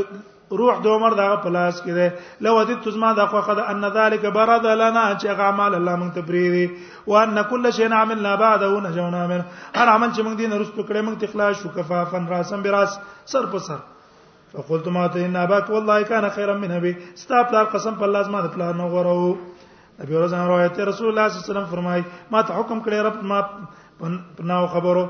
روح 0.52 0.82
د 0.84 0.88
عمر 0.88 1.10
دغه 1.14 1.36
پلاس 1.44 1.82
کې 1.84 1.90
ده 1.90 2.14
لو 2.42 2.64
د 2.64 2.82
تزما 2.84 3.12
د 3.14 3.28
خو 3.28 3.42
خد 3.42 3.60
ان 3.60 3.86
ذلك 3.90 4.26
برد 4.26 4.66
لنا 4.66 5.04
چې 5.20 5.26
اعمال 5.40 5.76
الله 5.76 5.96
مونږ 6.02 6.12
ته 6.14 6.22
بریوي 6.22 6.70
وان 7.08 7.42
كل 7.42 7.74
شيء 7.74 7.94
عملنا 7.94 8.36
بعده 8.36 8.80
نجونا 8.80 9.28
من 9.28 9.42
هر 9.76 9.88
عمل 9.88 10.12
چې 10.14 10.20
مونږ 10.26 10.36
دین 10.38 10.54
رس 10.54 10.72
پکړې 10.76 11.02
مونږ 11.06 11.18
تخلاص 11.22 11.56
شو 11.64 11.70
کفافن 11.70 12.28
راسم 12.28 12.62
براس 12.62 13.00
سر 13.26 13.46
په 13.54 13.60
سر 13.68 13.80
فقلت 14.54 14.88
ما 14.88 15.08
ته 15.08 15.26
ان 15.26 15.36
اباك 15.36 15.70
والله 15.70 16.02
كان 16.02 16.30
خيرا 16.30 16.58
من 16.58 16.72
ابي 16.72 16.98
استغفر 17.14 17.64
قسم 17.64 17.96
په 17.96 18.04
الله 18.04 18.22
زما 18.24 18.42
د 18.42 18.54
پلان 18.56 18.82
غورو 18.96 19.38
ابي 20.02 20.14
هريره 20.18 20.48
روایت 20.54 20.78
رسول 20.92 21.08
الله 21.10 21.26
صلی 21.28 21.36
الله 21.36 21.44
علیه 21.46 21.52
وسلم 21.54 21.70
فرمای 21.74 22.02
ما 22.34 22.42
ته 22.48 22.54
حکم 22.60 22.80
کړی 22.86 22.98
رب 23.08 23.18
ما 23.32 23.40
پناو 24.38 24.68
خبرو 24.76 25.04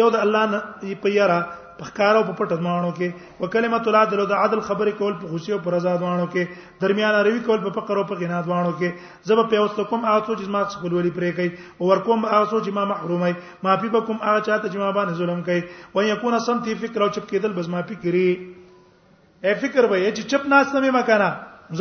یو 0.00 0.08
د 0.14 0.24
الله 0.24 0.44
نه 0.54 0.60
په 1.04 1.08
یارا 1.18 1.38
په 1.80 1.88
کارو 1.98 2.20
په 2.28 2.32
پټ 2.38 2.50
ځمانو 2.60 2.90
کې 2.96 3.08
وکلمۃ 3.40 3.88
العدل 3.92 4.20
د 4.32 4.34
عدل 4.44 4.60
خبرې 4.68 4.92
کول 5.00 5.12
په 5.22 5.26
خوشي 5.32 5.52
او 5.56 5.60
په 5.66 5.70
رضا 5.76 5.92
ځمانو 6.02 6.26
کې 6.34 6.82
درمیان 6.82 7.14
اړوي 7.20 7.40
کول 7.46 7.62
په 7.66 7.70
فقر 7.78 8.00
او 8.02 8.04
په 8.12 8.18
غنا 8.22 8.40
ځمانو 8.48 8.72
کې 8.82 9.30
زب 9.32 9.42
په 9.54 9.64
اوس 9.64 9.80
کوم 9.90 10.06
هغه 10.08 10.20
څه 10.26 10.38
چې 10.40 10.46
ما 10.56 10.62
څخه 10.70 10.84
ولولي 10.86 11.12
پرې 11.18 11.32
کوي 11.38 11.50
او 11.80 11.90
ور 11.92 12.00
کوم 12.08 12.26
هغه 12.30 12.46
څه 12.50 12.58
چې 12.64 12.70
ما 12.78 12.84
محرومي 12.92 13.32
ما 13.66 13.74
پی 13.82 13.92
بکم 13.96 14.20
هغه 14.28 14.40
چاته 14.48 14.68
چې 14.72 14.78
ما 14.84 14.90
باندې 14.98 15.16
ظلم 15.22 15.42
کوي 15.48 15.62
و 15.94 16.06
یکون 16.10 16.38
سمتی 16.50 16.74
فکر 16.84 17.04
او 17.06 17.10
چپ 17.16 17.26
کېدل 17.32 17.52
بس 17.60 17.68
ما 17.76 17.82
فکرې 17.88 19.48
اے 19.48 19.54
فکر 19.64 19.90
وای 19.92 20.06
چې 20.16 20.30
چپ 20.34 20.48
ناس 20.54 20.72
نه 20.74 20.80
مې 20.80 21.00
مکانا 21.00 21.30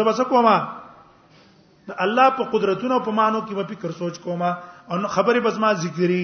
زب 0.02 0.12
څه 0.18 0.30
کومه 0.34 0.58
د 1.88 1.92
الله 2.06 2.28
په 2.38 2.44
قدرتونو 2.54 2.96
په 3.08 3.12
مانو 3.18 3.42
کې 3.42 3.54
به 3.58 3.64
فکر 3.72 3.92
سوچ 3.98 4.16
کوم 4.26 4.42
او 4.92 4.96
خبره 5.16 5.40
بس 5.48 5.58
ما 5.64 5.74
ذکري 5.84 6.22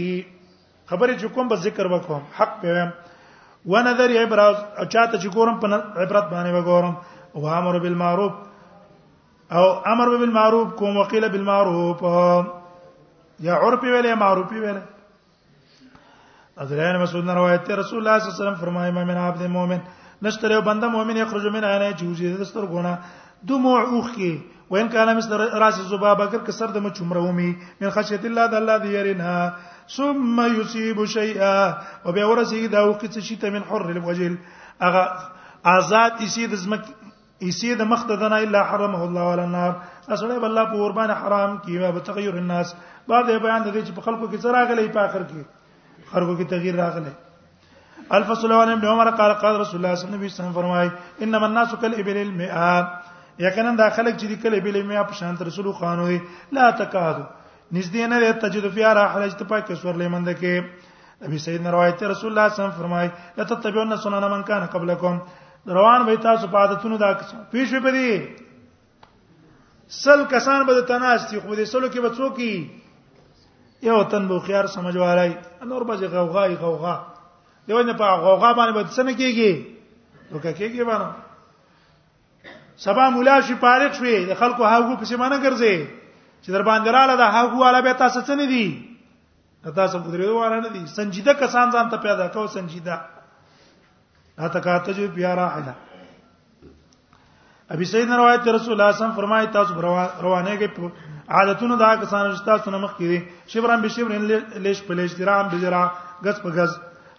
خبره 0.91 1.13
چې 1.19 1.25
کوم 1.35 1.47
بس 1.51 1.59
ذکر 1.65 1.89
وکوم 1.91 2.23
حق 2.37 2.53
په 2.61 2.71
ویم 2.71 2.89
و 3.73 3.81
نظر 3.89 4.13
عبرت 4.21 4.57
چاته 4.93 5.17
چې 5.21 5.27
ګورم 5.35 5.59
په 5.59 5.67
عبرت 6.05 6.27
باندې 6.31 6.51
وګورم 6.55 6.95
او 7.35 7.39
امر 7.59 7.79
بالمعروف 7.83 8.33
او 9.59 9.65
امر 9.93 10.13
بالمعروف 10.23 10.73
کوم 10.81 10.97
وقيل 11.03 11.29
بالمعروف 11.35 12.01
یا 13.47 13.55
عرفي 13.65 13.87
ویلې 13.95 14.17
معروفي 14.25 14.57
ویلې 14.63 14.83
حضرت 16.59 17.01
مسعود 17.01 17.25
نے 17.25 17.33
روایت 17.33 17.69
ہے 17.69 17.75
رسول 17.75 17.97
اللہ 17.99 18.17
صلی 18.19 18.29
اللہ 18.29 18.35
علیہ 18.35 18.41
وسلم 18.41 18.59
فرمائے 18.65 18.91
میں 18.97 19.05
من 19.13 19.17
عبد 19.27 19.41
مومن 19.57 19.77
نشتر 20.25 20.51
یو 20.51 20.61
بندہ 20.71 20.87
مومن 20.95 21.17
یخرج 21.17 21.45
من 21.53 21.63
عینه 21.63 21.91
جوزی 22.01 22.33
دستر 22.41 22.63
ګونه 22.73 22.97
دموع 23.43 23.81
اوخي 23.81 24.39
وان 24.69 24.89
كان 24.89 25.17
مثل 25.17 25.33
راس 25.33 25.79
الذباب 25.79 26.21
اگر 26.21 26.37
کسر 26.39 26.51
سر 26.65 26.71
د 26.71 26.77
مچ 26.77 27.01
عمرومي 27.01 27.53
من 27.81 27.89
خشيه 27.89 28.19
الله 28.29 28.45
د 28.51 28.55
الله 28.61 28.77
دی 28.77 28.93
يرنها 28.93 29.55
ثم 29.95 30.41
يصيب 30.61 31.05
شيئا 31.05 31.77
وبيورسه 32.05 32.65
دا 32.65 32.99
شي 33.09 33.35
ته 33.35 33.49
من 33.49 33.63
حر 33.63 33.89
الوجل 33.89 34.35
اغا 34.81 35.03
آزاد 35.73 36.21
اسی 36.25 36.45
د 36.53 36.55
زمک 36.65 36.81
اسی 37.47 37.73
د 37.81 37.89
مخ 37.89 38.05
د 38.11 38.21
دنا 38.21 38.37
الا 38.45 38.61
حرم 38.69 38.95
الله 39.01 39.23
ولا 39.31 39.43
النار 39.43 39.73
اسره 40.09 40.45
الله 40.49 40.63
په 40.63 40.73
قربان 40.85 41.11
حرام 41.25 41.57
کی 41.65 41.79
په 41.79 41.99
تغیر 42.13 42.33
الناس 42.45 42.73
بعد 43.09 43.23
بیان 43.29 43.61
د 43.63 43.73
دې 43.75 43.83
چې 43.85 43.91
په 43.91 44.01
خلکو 44.07 44.27
کې 44.31 44.47
سره 44.47 44.65
غلې 44.71 44.97
په 44.97 45.05
اخر 45.09 45.25
کې 45.27 46.11
خلکو 46.13 46.37
کې 46.37 46.47
تغیر 46.55 46.75
راغله 46.83 47.11
الفصل 48.19 48.51
عن 48.53 48.69
ابن 48.71 48.87
عمر 48.93 49.09
قال 49.19 49.33
قال 49.43 49.59
رسول 49.61 49.79
الله 49.85 49.95
صلی 49.99 50.07
الله 50.07 50.19
علیه 50.19 50.33
وسلم 50.35 50.53
فرمای 50.53 50.89
انما 51.27 51.45
الناس 51.47 51.75
كالابل 51.81 52.17
المئات 52.23 53.10
یقینا 53.47 53.71
دا 53.81 53.87
خلک 53.97 54.13
چې 54.21 54.25
د 54.31 54.33
کله 54.43 54.57
بیلې 54.65 54.81
میا 54.89 55.01
په 55.09 55.15
شان 55.19 55.33
رسول 55.47 55.67
خان 55.79 55.97
وي 56.07 56.17
لا 56.57 56.65
تکادو 56.81 57.25
نږدې 57.77 58.03
نه 58.11 58.17
دی 58.23 58.31
تجد 58.43 58.65
فی 58.75 58.83
را 58.97 59.03
حرج 59.13 59.31
ته 59.39 59.43
پاک 59.51 59.65
سور 59.83 59.95
لیمند 60.01 60.27
کې 60.33 60.55
نبی 61.25 61.37
سید 61.45 61.61
روایت 61.75 61.97
رسول 62.11 62.29
الله 62.29 62.29
صلی 62.29 62.29
الله 62.31 62.43
علیه 62.43 62.53
وسلم 62.57 62.79
فرمای 62.81 63.07
لا 63.37 63.43
تتبعون 63.53 63.93
سنن 64.05 64.25
من 64.33 64.41
کان 64.51 64.63
قبلکم 64.75 65.15
روان 65.77 66.01
وي 66.09 66.17
تاسو 66.27 66.45
په 66.55 66.59
عادتونو 66.65 66.95
دا 67.05 67.09
پیښې 67.15 67.79
پدې 67.87 68.11
سل 70.03 70.19
کسان 70.35 70.59
به 70.69 70.75
تناستي 70.93 71.37
خو 71.39 71.49
دې 71.55 71.73
سلو 71.73 71.87
کې 71.89 71.99
به 72.05 72.09
څوکي 72.19 72.53
یو 73.89 73.97
تن 74.13 74.23
بو 74.27 74.35
خيار 74.49 74.65
سمجوالای 74.75 75.31
نور 75.73 75.83
به 75.91 75.95
غوغای 76.15 76.55
غوغا 76.65 76.95
دیونه 77.67 77.93
په 78.03 78.07
غوغا 78.27 78.49
باندې 78.61 78.73
به 78.79 78.83
څه 78.93 79.01
نه 79.11 79.15
کیږي 79.19 79.51
وکړه 80.29 80.53
کیږي 80.63 80.83
باندې 80.93 81.11
سبا 82.83 83.09
مولا 83.13 83.39
شي 83.47 83.55
فارغ 83.61 83.93
شوي 83.97 84.13
د 84.27 84.31
خلکو 84.41 84.63
هاغو 84.73 84.95
پسې 85.01 85.15
مانه 85.21 85.37
ګرځي 85.45 85.75
چې 86.43 86.49
در 86.55 86.63
باندې 86.69 86.89
رااله 86.95 87.15
د 87.21 87.23
هاغو 87.35 87.59
والا 87.63 87.81
به 87.87 87.93
تاسو 87.99 88.21
څه 88.27 88.33
نه 88.39 88.45
دي 88.51 88.65
تاسو 89.81 89.99
په 90.05 90.09
درې 90.13 90.29
واره 90.37 90.57
نه 90.63 90.69
دي 90.77 90.81
سنجیده 90.95 91.33
کسان 91.43 91.71
ځان 91.77 91.91
ته 91.93 91.97
پیدا 92.07 92.27
کو 92.37 92.47
سنجیده 92.55 92.95
اته 94.39 94.59
کاته 94.65 94.93
جو 94.99 95.07
پیارا 95.19 95.45
اله 95.57 95.75
ابي 97.75 97.85
سيدنا 97.93 98.15
روایت 98.19 98.47
رسول 98.55 98.73
الله 98.75 98.91
صم 99.01 99.11
فرمایي 99.21 99.47
تاسو 99.59 99.81
روانه 99.83 100.57
کې 100.65 101.09
عادتونو 101.37 101.77
دا 101.85 101.95
کسان 101.95 102.31
چې 102.35 102.45
تاسو 102.51 102.71
نه 102.77 102.83
مخ 102.83 102.97
کړي 102.97 103.19
شبرم 103.53 103.81
به 103.85 103.97
شبرن 103.97 104.25
لیش 104.69 104.81
په 104.87 104.93
لیش 105.01 105.11
درام 105.21 105.49
به 105.53 105.57
درا 105.69 105.83
غس 106.27 106.41
په 106.47 106.59
غس 106.59 106.73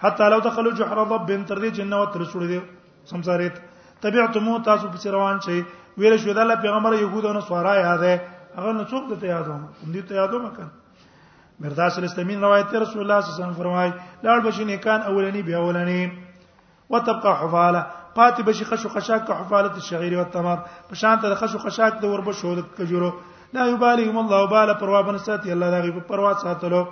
حتی 0.06 0.28
لو 0.34 0.40
دخلوا 0.50 0.74
جحر 0.78 0.96
رب 1.06 1.28
تر 1.46 1.56
دې 1.62 1.70
جنه 1.78 2.00
وتر 2.02 2.24
سړي 2.24 2.60
سمساریت 3.10 3.62
تبعتمو 4.02 4.58
تاسو 4.68 4.88
په 4.92 5.10
روان 5.14 5.38
شئ 5.46 5.58
ویل 6.02 6.16
شو 6.24 6.32
دا 6.36 6.42
الله 6.44 6.60
پیغمبر 6.66 6.94
يهودانو 7.00 7.40
سوارا 7.48 7.74
یاده 7.80 8.14
هغه 8.56 8.72
نو 8.78 8.84
څوک 8.92 9.04
ته 9.22 9.26
یادو 9.30 9.56
دې 9.92 10.02
ته 10.10 10.14
یادو 10.20 10.38
مکن 10.46 10.70
مرداس 11.64 11.98
الاستمین 11.98 12.40
روایت 12.44 12.68
ته 12.72 12.78
رسول 12.84 13.02
الله 13.02 13.20
صلی 13.20 13.30
الله 13.30 13.36
علیه 13.36 13.44
وسلم 13.46 13.60
فرمای 13.62 13.92
لاړ 14.22 14.38
بشي 14.46 14.64
نیکان 14.70 15.00
اولنی 15.10 15.42
بیا 15.50 15.60
اولنی 15.66 16.00
وتبقى 16.90 17.32
حفاله 17.42 17.82
قاتب 18.16 18.48
بشي 18.50 18.64
خشو 18.72 18.88
خشاک 18.96 19.30
حفاله 19.36 19.72
الشعير 19.82 20.16
والتمر 20.18 20.58
پشان 20.90 21.20
ته 21.26 21.34
خشو 21.44 21.58
خشاک 21.66 22.00
د 22.02 22.14
وربشو 22.14 22.54
د 22.58 22.64
کجورو 22.80 23.12
لا 23.54 23.66
يباليهم 23.70 24.18
الله 24.24 24.48
بالا 24.56 24.74
پروا 24.82 25.02
بن 25.10 25.18
ساتي 25.28 25.52
الله 25.58 25.70
دا 25.70 25.80
غي 25.86 26.00
پروا 26.12 26.34
ساتلو 26.44 26.84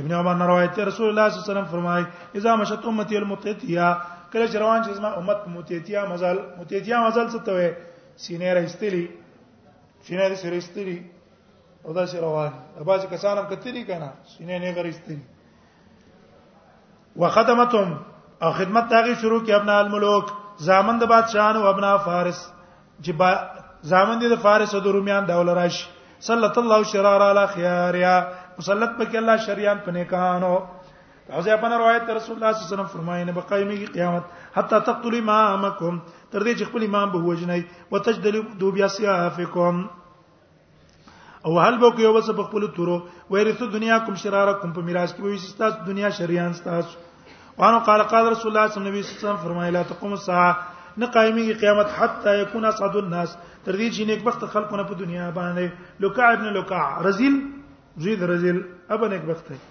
ابن 0.00 0.12
عمر 0.14 0.46
روایت 0.48 0.76
رسول 0.86 1.08
الله 1.08 1.28
صلی 1.28 1.38
الله 1.38 1.44
علیه 1.44 1.52
وسلم 1.52 1.64
فرمای 1.64 2.04
اذا 2.40 2.54
مشت 2.56 2.84
امتی 2.88 3.16
المتتیا 3.16 3.86
کله 4.32 4.46
چې 4.52 4.56
روان 4.64 4.80
چې 4.84 4.90
زما 5.00 5.08
امت 5.20 5.38
په 5.44 5.50
متیتیا 5.56 6.04
مزل 6.06 6.36
متیتیا 6.60 6.98
مزل 7.06 7.26
څه 7.32 7.40
ته 7.46 7.52
وې 7.56 7.68
سینې 8.24 8.50
راستلی 8.60 9.04
سینې 10.04 10.28
دې 10.30 10.48
راستلی 10.54 10.98
او 11.86 11.90
دا 11.96 12.04
سره 12.12 12.20
روان 12.28 12.52
اباځ 12.80 13.02
کسانم 13.12 13.46
کتلی 13.52 13.82
کنه 13.88 14.10
سینې 14.32 14.56
نه 14.62 14.70
غریستلی 14.76 15.20
وخدمتهم 17.22 17.90
او 18.46 18.50
خدمت 18.58 18.86
تاغي 18.94 19.14
شروع 19.22 19.40
کی 19.44 19.52
ابنا 19.60 19.74
الملوک 19.84 20.26
زامن 20.68 20.98
د 21.00 21.10
بادشاہان 21.14 21.56
او 21.56 21.66
ابنا 21.72 21.96
فارس 22.08 22.38
جبا 23.08 23.30
زامن 23.92 24.18
د 24.24 24.36
فارس 24.44 24.74
او 24.74 24.80
د 24.84 24.98
روميان 24.98 25.26
داول 25.32 25.48
راشي 25.48 25.86
صلی 26.28 26.50
الله 26.60 26.82
شرار 26.92 27.20
علی 27.30 27.46
خیاریا 27.54 28.14
مسلط 28.58 28.90
پک 28.98 29.12
الله 29.16 29.36
شریان 29.48 29.78
پنه 29.84 30.04
کانو 30.12 30.54
حذیفه 31.36 31.56
په 31.62 31.68
روایت 31.80 32.06
رسول 32.18 32.34
الله 32.36 32.52
صلی 32.52 32.62
الله 32.64 32.68
علیه 32.68 32.74
وسلم 32.74 32.92
فرمایي 32.96 33.24
نه 33.24 33.32
بقایمه 33.32 33.76
کی 33.76 33.86
قیامت 33.96 34.24
حتا 34.56 34.78
تقتل 34.88 35.14
امامکم 35.18 35.96
تر 36.32 36.42
دې 36.46 36.54
چې 36.58 36.64
خپل 36.70 36.82
امام 36.86 37.08
به 37.12 37.18
وجنی 37.24 37.60
وتجدل 37.92 38.36
دو 38.60 38.70
بیا 38.76 38.88
سیافکم 38.96 39.76
او 41.46 41.52
هل 41.64 41.76
بو 41.82 41.88
کې 41.96 42.02
یو 42.08 42.20
څه 42.26 42.32
په 42.40 42.44
خپل 42.48 42.66
تورو 42.78 42.96
ویرث 43.34 43.62
دنیا 43.76 43.98
کوم 44.06 44.14
شراره 44.24 44.54
کوم 44.62 44.72
په 44.78 44.88
میراث 44.88 45.10
کې 45.14 45.22
وي 45.24 45.38
ستاسو 45.52 45.78
دنیا 45.92 46.10
شریان 46.22 46.52
ستاسو 46.62 46.96
وانه 47.60 47.78
قال 47.90 48.02
قال 48.14 48.26
رسول 48.32 48.50
الله 48.52 48.66
صلی 48.70 48.80
الله 48.80 48.94
علیه 48.96 49.12
وسلم 49.12 49.36
فرمایي 49.46 49.70
لا 49.78 49.82
تقوم 49.94 50.12
الساعه 50.12 50.56
نه 51.02 51.06
قائمي 51.18 51.48
قیامت 51.52 51.88
حتا 52.02 52.34
یکون 52.42 52.64
اسعد 52.74 52.96
الناس 53.06 53.36
تر 53.64 53.74
دې 53.78 53.88
چې 53.96 54.02
نیک 54.12 54.24
بخت 54.30 54.44
خلکو 54.58 54.84
په 54.90 54.94
دنیا 55.06 55.30
باندې 55.40 55.66
لوکا 56.06 56.32
ابن 56.36 56.52
لوکا 56.60 56.82
رزل 57.08 57.36
زید 58.06 58.22
رزل 58.32 58.62
ابن 58.96 59.10
نیک 59.14 59.22
بخت 59.30 59.48
دی 59.56 59.66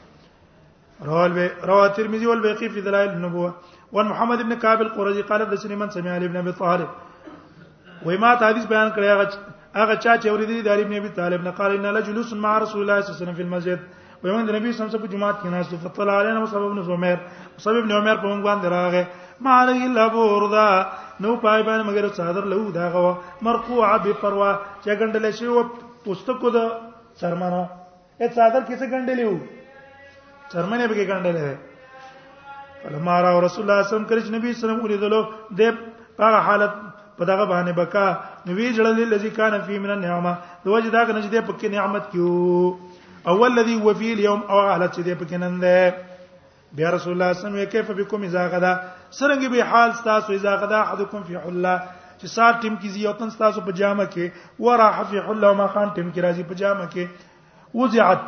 رواه 1.01 1.85
الترمذي 1.85 2.25
والبيهقي 2.27 2.69
في 2.69 2.81
دلائل 2.81 3.09
النبوه 3.09 3.53
وان 3.93 4.05
محمد 4.11 4.39
ابن 4.39 4.53
كعب 4.53 4.81
القرزي 4.81 5.21
قال 5.29 5.49
دسني 5.49 5.75
من 5.75 5.89
سمع 5.89 6.11
علي 6.15 6.25
ابن 6.25 6.37
ابي 6.37 6.51
طالب 6.51 6.87
وما 8.05 8.29
حدیث 8.49 8.65
بیان 8.65 8.89
کړی 8.95 9.07
هغه 9.13 9.27
هغه 9.75 9.95
چا 10.03 10.13
چې 10.21 10.27
اوریدلی 10.27 10.61
د 10.61 10.67
علي 10.75 10.81
ابن 10.87 10.95
ابي 11.01 11.09
طالب 11.09 11.41
نه 11.43 11.51
قال 11.59 11.71
ان 11.77 11.85
لا 11.93 11.99
جلوس 11.99 12.33
مع 12.33 12.57
رسول 12.57 12.81
الله 12.81 13.01
صلى 13.01 13.09
الله 13.11 13.17
عليه 13.17 13.23
وسلم 13.25 13.33
في 13.39 13.45
المسجد 13.47 13.79
ويوم 14.23 14.39
النبي 14.39 14.71
صلى 14.71 14.81
الله 14.81 14.89
عليه 14.89 14.95
وسلم 14.97 15.05
په 15.07 15.13
جمعات 15.15 15.37
کې 15.41 15.47
ناس 15.55 15.65
فطلع 15.83 16.13
علينا 16.19 16.39
مصعب 16.39 16.61
بن 16.61 16.79
عمر 16.89 17.17
مصعب 17.57 17.73
بن 17.85 17.91
عمر 17.99 18.15
په 18.23 18.27
موږ 18.31 18.41
باندې 18.47 18.67
راغه 18.77 19.07
ما 19.41 19.51
عليه 19.61 19.79
الا 19.87 20.07
بوردا 20.13 20.67
نو 21.19 21.35
پای 21.43 21.63
باندې 21.67 21.87
مگر 21.89 22.09
صادر 22.21 22.43
لو 22.51 22.69
دا 22.79 22.89
غوا 22.97 23.13
مرقوع 23.41 23.97
به 24.03 24.11
پروا 24.21 24.51
چې 24.83 24.97
ګندل 25.01 25.31
شي 25.39 25.47
و 25.47 25.63
پوستکو 26.05 26.49
د 26.57 26.57
سرمنو 27.21 27.63
اې 28.21 28.27
صادر 28.39 28.61
کیسه 28.71 28.85
ګندلی 28.95 29.25
وو 29.31 29.37
چرمنه 30.53 30.87
به 30.87 31.05
ګنډلې 31.09 31.55
فلما 32.83 33.21
را 33.21 33.39
رسول 33.39 33.43
الله 33.43 33.47
صلی 33.51 33.61
الله 33.63 33.83
علیه 33.83 33.87
وسلم 33.87 34.05
کرچ 34.09 34.25
نبی 34.35 34.53
صلی 34.53 34.55
الله 34.55 34.55
علیه 34.55 34.67
وسلم 34.67 34.83
ولیدلو 34.85 35.21
د 35.59 35.61
هغه 36.23 36.37
حالت 36.47 36.71
په 37.17 37.23
دغه 37.25 37.45
باندې 37.51 37.71
بکا 37.79 38.07
نبی 38.49 38.73
جړل 38.77 38.99
لذي 39.13 39.29
کان 39.39 39.59
فی 39.67 39.79
من 39.79 39.89
النعمه 39.95 40.35
دوجه 40.65 40.89
دا 40.89 41.05
کنه 41.05 41.19
چې 41.23 41.29
د 41.35 41.37
پکې 41.47 41.65
نعمت 41.77 42.09
کیو 42.11 43.31
اول 43.31 43.49
الذي 43.59 43.75
هو 43.81 43.93
فی 43.99 44.11
اليوم 44.13 44.41
او 44.43 44.61
حالت 44.69 44.93
چې 44.97 45.01
د 45.07 45.19
پکې 45.19 45.33
نن 45.43 45.59
ده 45.59 45.95
بیا 46.77 46.89
رسول 46.95 47.13
الله 47.13 47.33
صلی 47.33 47.45
الله 47.47 47.55
علیه 47.55 47.67
وسلم 47.67 47.71
کیف 47.73 47.91
بكم 48.05 48.23
اذا 48.29 48.47
غدا 48.55 48.73
سرنګ 49.11 49.49
به 49.49 49.63
حال 49.71 49.93
تاسو 50.09 50.33
اذا 50.39 50.55
غدا 50.65 50.79
احدکم 50.87 51.23
فی 51.27 51.35
حله 51.35 51.77
چې 52.19 52.25
سار 52.25 52.53
ټیم 52.53 52.77
کې 52.81 52.87
زی 52.95 53.07
وطن 53.07 53.29
تاسو 53.43 53.61
په 53.69 53.71
جامه 53.71 54.05
کې 54.13 54.59
ورا 54.59 54.89
حفی 54.99 55.19
حله 55.29 55.53
ما 55.53 55.67
خان 55.67 55.87
ټیم 55.93 56.11
کې 56.11 56.19
راځي 56.25 56.43
په 56.51 56.53
جامه 56.53 56.89
کې 56.93 57.05
وزعت 57.79 58.19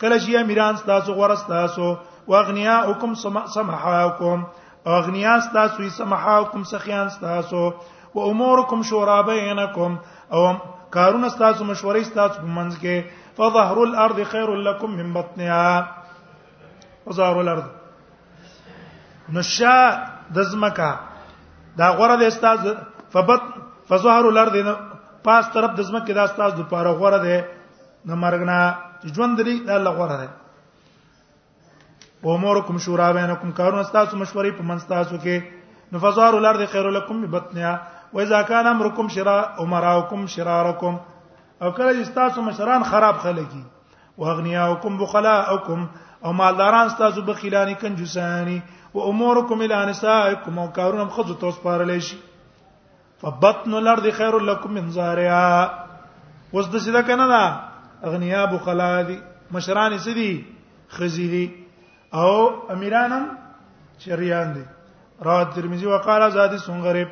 کله 0.00 0.16
چې 0.18 0.36
امیران 0.42 0.74
تاسو 0.90 1.12
غوړ 1.12 1.46
تاسو 1.54 1.94
واغنیاءكم 2.26 3.14
سمحاكم 3.56 4.44
اغنیا 4.96 5.38
تاسو 5.54 5.88
سمحاكم 6.02 6.62
سخیان 6.74 7.08
تاسو 7.20 7.62
و 8.14 8.20
امورکم 8.30 8.82
شورا 8.90 9.20
بینکم 9.22 9.96
او 10.36 10.44
کارونه 10.96 11.28
ستاسو 11.34 11.64
مشورې 11.64 12.02
ستاسو 12.10 12.40
په 12.44 12.50
منځ 12.56 12.72
کې 12.82 13.38
فظهر 13.38 13.84
الارض 13.84 14.20
خير 14.32 14.48
لكم 14.68 14.96
من 15.00 15.12
بطنها 15.18 15.68
فظهر 17.06 17.36
الارض 17.42 17.66
نشا 19.36 19.76
دزمکا 20.38 20.90
دا 21.78 21.88
غره 22.00 22.16
د 22.22 22.32
استاد 22.32 22.60
فبط 23.12 23.42
فظهر 23.92 24.24
الارض 24.32 24.58
پاس 25.28 25.44
طرف 25.58 25.70
دزمکه 25.78 26.14
دا 26.18 26.24
استاد 26.30 26.54
د 26.58 26.68
پاره 26.74 26.92
غره 27.04 27.18
ده 27.26 27.38
نه 28.06 28.14
مرګنا 28.14 28.60
چې 29.02 29.14
ژوند 29.18 29.38
لري 29.42 29.56
دا 29.70 29.74
الله 29.80 29.90
غره 29.90 30.16
ده 30.24 30.28
وامورکم 32.28 32.78
شورا 32.86 33.12
بینکم 33.20 33.50
کارونه 33.62 33.82
ستاسو 33.92 34.20
مشورې 34.24 34.52
په 34.58 34.62
منځ 34.62 34.82
تاسو 34.94 35.16
کې 35.24 35.36
نفظهر 35.94 36.34
الارض 36.42 36.62
خير 36.76 36.90
لكم 37.00 37.16
من 37.22 37.30
بطنها 37.38 37.78
و 38.12 38.18
اذا 38.20 38.42
کان 38.42 38.66
امرکم 38.66 39.08
شرا 39.14 39.40
عمراکم 39.58 40.26
شرارکم 40.34 40.96
او 41.60 41.70
کله 41.70 41.92
چې 42.04 42.08
تاسو 42.14 42.42
مشران 42.42 42.82
خراب 42.90 43.16
خلکی 43.22 43.62
واغنیاکم 44.18 44.96
بخلاءکم 44.98 45.86
او 46.24 46.32
مالداران 46.32 46.88
تاسو 46.98 47.22
بخیلانی 47.22 47.74
کنجوسانی 47.80 48.58
و 48.94 48.98
امورکم 49.00 49.60
الی 49.60 49.74
نسائکم 49.90 50.58
او 50.58 50.68
کارونه 50.68 51.04
خود 51.16 51.36
تاسو 51.40 51.58
پارلې 51.62 52.02
شي 52.02 52.18
فبطن 53.22 53.74
الارض 53.74 54.06
خير 54.18 54.38
لكم 54.38 54.70
من 54.72 54.90
زارعا 54.98 55.66
وز 56.52 56.68
د 56.70 56.78
سیده 56.86 57.02
کنه 57.02 57.26
دا 57.30 57.44
اغنیا 58.10 58.44
بخلا 58.54 59.02
دي 59.02 59.18
مشران 59.52 59.98
سدي 59.98 60.32
خزي 60.98 61.28
دي 61.34 61.50
او 62.14 62.30
امیرانم 62.76 63.26
شریان 63.98 64.52
دي 64.52 64.62
رواه 65.24 65.44
ترمذی 65.44 65.86
وقاله 65.86 66.28
زادی 66.38 66.58
سنغریب 66.58 67.08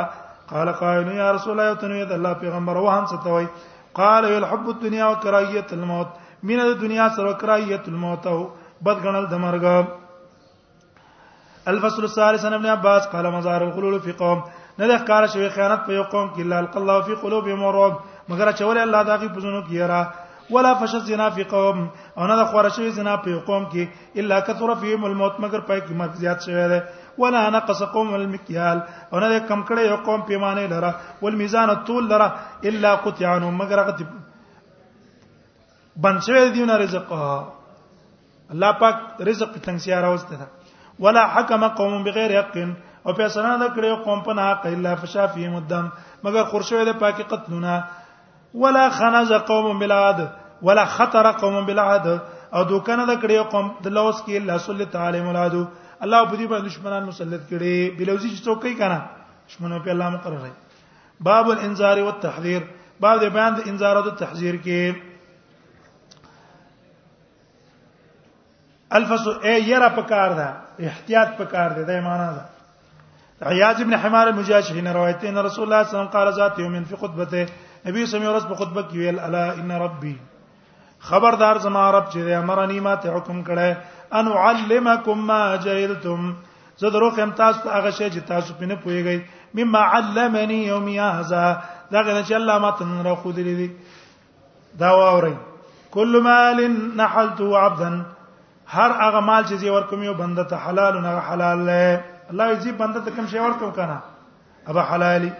قال 0.51 0.73
قائل 0.83 1.09
يا 1.21 1.31
رسول 1.39 1.53
الله 1.61 1.77
تنو 1.81 1.97
يد 2.01 2.13
الله 2.19 2.33
پیغمبر 2.43 2.77
وهم 2.85 3.07
ستوي 3.13 3.47
قال 4.01 4.25
يلحب 4.35 4.69
الدنيا 4.75 5.07
وكراهيه 5.13 5.67
الموت 5.79 6.09
من 6.53 6.61
الدنيا 6.67 7.09
سره 7.21 7.33
كراهيه 7.33 7.83
الموت 7.95 8.29
بدګنل 8.85 9.27
د 9.33 9.41
مرګ 9.45 9.65
الفصل 11.69 12.05
الثالث 12.05 12.45
عن 12.49 12.53
ابن 12.59 12.67
عباس 12.67 13.03
قال 13.13 13.25
مزار 13.33 13.63
الخلول 13.69 14.01
في 14.01 14.13
قوم 14.13 14.39
نه 14.79 14.87
قال 14.89 14.99
ښکار 15.01 15.23
شوی 15.33 15.49
خیانت 15.57 15.81
په 15.87 15.93
یو 15.99 16.03
قوم 16.13 16.29
کې 16.35 16.43
لا 16.53 16.59
الله 16.81 16.97
فی 17.07 17.15
قلوبهم 17.23 17.63
رعب 17.77 17.95
مگر 18.29 18.51
چول 18.61 18.79
الله 18.85 19.03
دغه 19.11 19.29
پزونو 19.35 19.61
کې 19.69 19.91
را 19.93 20.03
ولا 20.51 20.73
فش 20.81 20.95
زنا 21.11 21.29
فی 21.37 21.45
قوم 21.53 21.77
او 22.19 22.27
نه 22.31 22.37
د 22.41 22.43
خور 22.53 22.69
شوی 22.77 22.91
زنا 22.99 23.17
په 23.25 23.29
یو 23.35 23.41
قوم 23.49 23.67
کې 23.73 24.19
الا 24.23 24.41
کثر 24.49 24.75
فیهم 24.83 25.05
الموت 25.11 25.35
مگر 25.45 25.61
پای 25.69 25.81
کې 25.81 25.93
مرګ 26.01 26.17
زیات 26.23 26.39
شوی 26.47 26.67
دی 26.73 26.81
ولا 27.23 27.43
نقص 27.57 27.83
قوم 27.97 28.15
المكيال 28.15 28.83
او 29.13 29.21
نه 29.25 29.39
کم 29.39 29.65
کړه 29.65 29.91
یو 29.91 29.97
قوم 30.11 30.23
پیمانه 30.31 30.67
لرا 30.75 30.93
والميزان 31.23 31.71
الطول 31.71 32.05
لرا 32.13 32.29
الا 32.69 32.95
قطعنهم 32.97 33.59
مگر 33.63 33.83
غت 33.91 34.03
بنچوي 36.07 36.51
دیونه 36.57 36.77
رزق 36.85 37.13
آه. 37.13 37.53
الله 38.53 38.73
پاک 38.81 38.97
رزق 39.31 39.53
تنگسیا 39.67 40.01
راوسته 40.07 40.37
ده 40.37 40.47
ولا 41.01 41.27
حكم 41.27 41.69
قوم 41.69 42.05
بغیر 42.05 42.33
حق 42.43 42.57
او 43.07 43.13
فیصله 43.19 43.51
نه 43.59 43.67
کړی 43.75 43.91
قوم 44.05 44.21
په 44.25 44.33
حق 44.51 44.67
الا 44.71 44.95
فشافی 45.03 45.49
مدم 45.49 45.87
مگر 46.25 46.45
خورشوی 46.53 46.85
د 46.89 46.99
پاکی 46.99 47.23
قتلونه 47.33 47.77
ولا 48.65 48.89
خنز 48.97 49.33
قوم 49.51 49.79
بلاد 49.79 50.21
ولا 50.69 50.85
خطر 50.95 51.31
قوم 51.43 51.61
بلاد 51.71 52.09
او 52.53 52.65
دوکنه 52.65 53.07
د 53.11 53.21
کړی 53.23 53.39
قوم 53.55 53.67
د 53.87 53.95
لوس 53.97 54.23
کې 54.27 54.35
الله 54.43 54.59
صلی 54.67 54.83
الله 54.83 55.07
علیه 55.11 55.23
مولادو 55.29 55.65
الله 56.05 56.25
په 56.31 56.37
دې 56.37 56.47
باندې 56.47 56.71
دشمنان 56.71 57.03
مسلط 57.11 57.43
کړي 57.49 57.99
بلوزی 57.99 58.31
چې 58.37 58.43
څوک 58.45 58.65
یې 58.65 58.79
کنه 58.79 59.01
دشمنو 59.49 59.79
په 59.85 59.91
الله 59.91 60.11
مقرره 60.11 60.51
باب 61.31 61.51
الانذار 61.57 61.99
والتحذير 62.09 62.63
باب 63.07 63.21
د 63.27 63.33
بیان 63.39 63.55
د 63.59 63.69
انذار 63.73 63.97
او 64.03 64.07
د 64.11 64.17
تحذير 64.25 64.55
کې 64.55 65.08
الفسو 68.97 69.31
اي 69.45 69.63
یرا 69.69 69.89
پکار 69.89 70.31
ده 70.33 70.49
احتیاط 70.89 71.29
پکار 71.39 71.69
ده 71.73 71.83
د 71.83 71.91
ایمان 71.91 72.21
ده 72.37 72.41
عیاض 73.51 73.81
ابن 73.81 73.95
حمار 74.05 74.27
المجاشي 74.27 74.81
نے 74.81 74.93
روایت 74.93 75.25
ہے 75.25 75.29
ان 75.29 75.37
رسول 75.39 75.73
اللہ 75.73 75.83
صلی 75.91 75.99
اللہ 75.99 76.09
علیہ 76.09 76.09
وسلم 76.09 76.17
قال 76.19 76.31
ذات 76.37 76.59
یوم 76.59 76.83
فی 76.89 76.97
خطبته 77.03 77.91
نبی 77.91 78.07
صلی 78.07 78.27
الله 78.27 78.33
علیه 78.33 78.39
وسلم 78.39 78.59
خطبه 78.63 78.83
کې 78.83 78.97
ویل 79.03 79.21
الا 79.21 79.45
ان 79.53 79.71
ربی 79.85 80.15
خبردار 81.11 81.59
زما 81.67 81.85
رب 81.99 82.11
چې 82.13 82.59
انی 82.65 82.81
ما 82.89 82.95
ته 83.05 83.17
حکم 83.17 83.45
کړه 83.51 84.19
ان 84.21 84.33
علمکم 84.47 85.23
ما 85.33 85.39
جهلتم 85.69 86.27
زه 86.83 86.89
درو 86.99 87.11
خم 87.21 87.31
تاسو 87.45 87.61
ته 87.69 87.75
هغه 87.79 87.91
شی 88.01 88.11
چې 88.11 88.21
تاسو 88.33 88.55
پینه 88.59 88.75
پویږئ 88.75 89.21
مما 89.55 89.85
علمنی 89.99 90.59
یوم 90.67 90.89
هذا 90.99 91.45
دا 91.91 92.03
غره 92.03 92.23
چې 92.23 92.35
الله 92.43 92.59
ما 92.67 92.71
تن 92.71 93.05
را 93.05 93.15
خو 93.15 93.33
دا 94.79 94.91
واوري 94.99 95.37
کل 95.91 96.21
مال 96.25 96.65
نحلته 96.97 97.59
عبدا 97.67 97.97
هر 98.75 98.91
هغه 99.03 99.21
مال 99.27 99.43
چې 99.49 99.55
زی 99.65 99.69
ورکوم 99.75 100.03
یو 100.07 100.15
بنده 100.21 100.45
ته 100.53 100.57
حلال 100.69 100.95
او 100.99 101.03
نه 101.07 101.13
حلال 101.31 101.59
له 101.69 101.85
الله 102.31 102.47
یې 102.53 102.61
زی 102.65 102.73
بنده 102.81 103.01
ته 103.07 103.11
کوم 103.19 103.27
شی 103.33 103.39
ورکوم 103.45 103.71
کنه 103.79 103.99
ابا 104.73 104.83
حلالي 104.91 105.31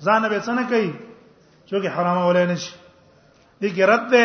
ځان 0.00 0.28
به 0.30 0.40
څنګه 0.40 0.68
کوي 0.72 0.90
چې 1.68 1.86
حرام 1.96 2.18
ولې 2.28 2.46
نشي 2.52 2.70
دې 3.62 3.68
کې 3.74 3.82
رد 3.82 4.10
ده 4.10 4.24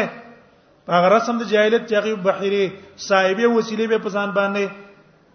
هغه 0.97 1.09
رسم 1.15 1.37
د 1.41 1.51
جاهلیت 1.53 1.89
چې 1.89 1.93
هغه 1.93 2.15
بحیره 2.15 2.71
صاحبې 2.97 3.45
وسیله 3.57 3.87
به 3.93 3.97
پسان 4.05 4.31
باندې 4.31 4.69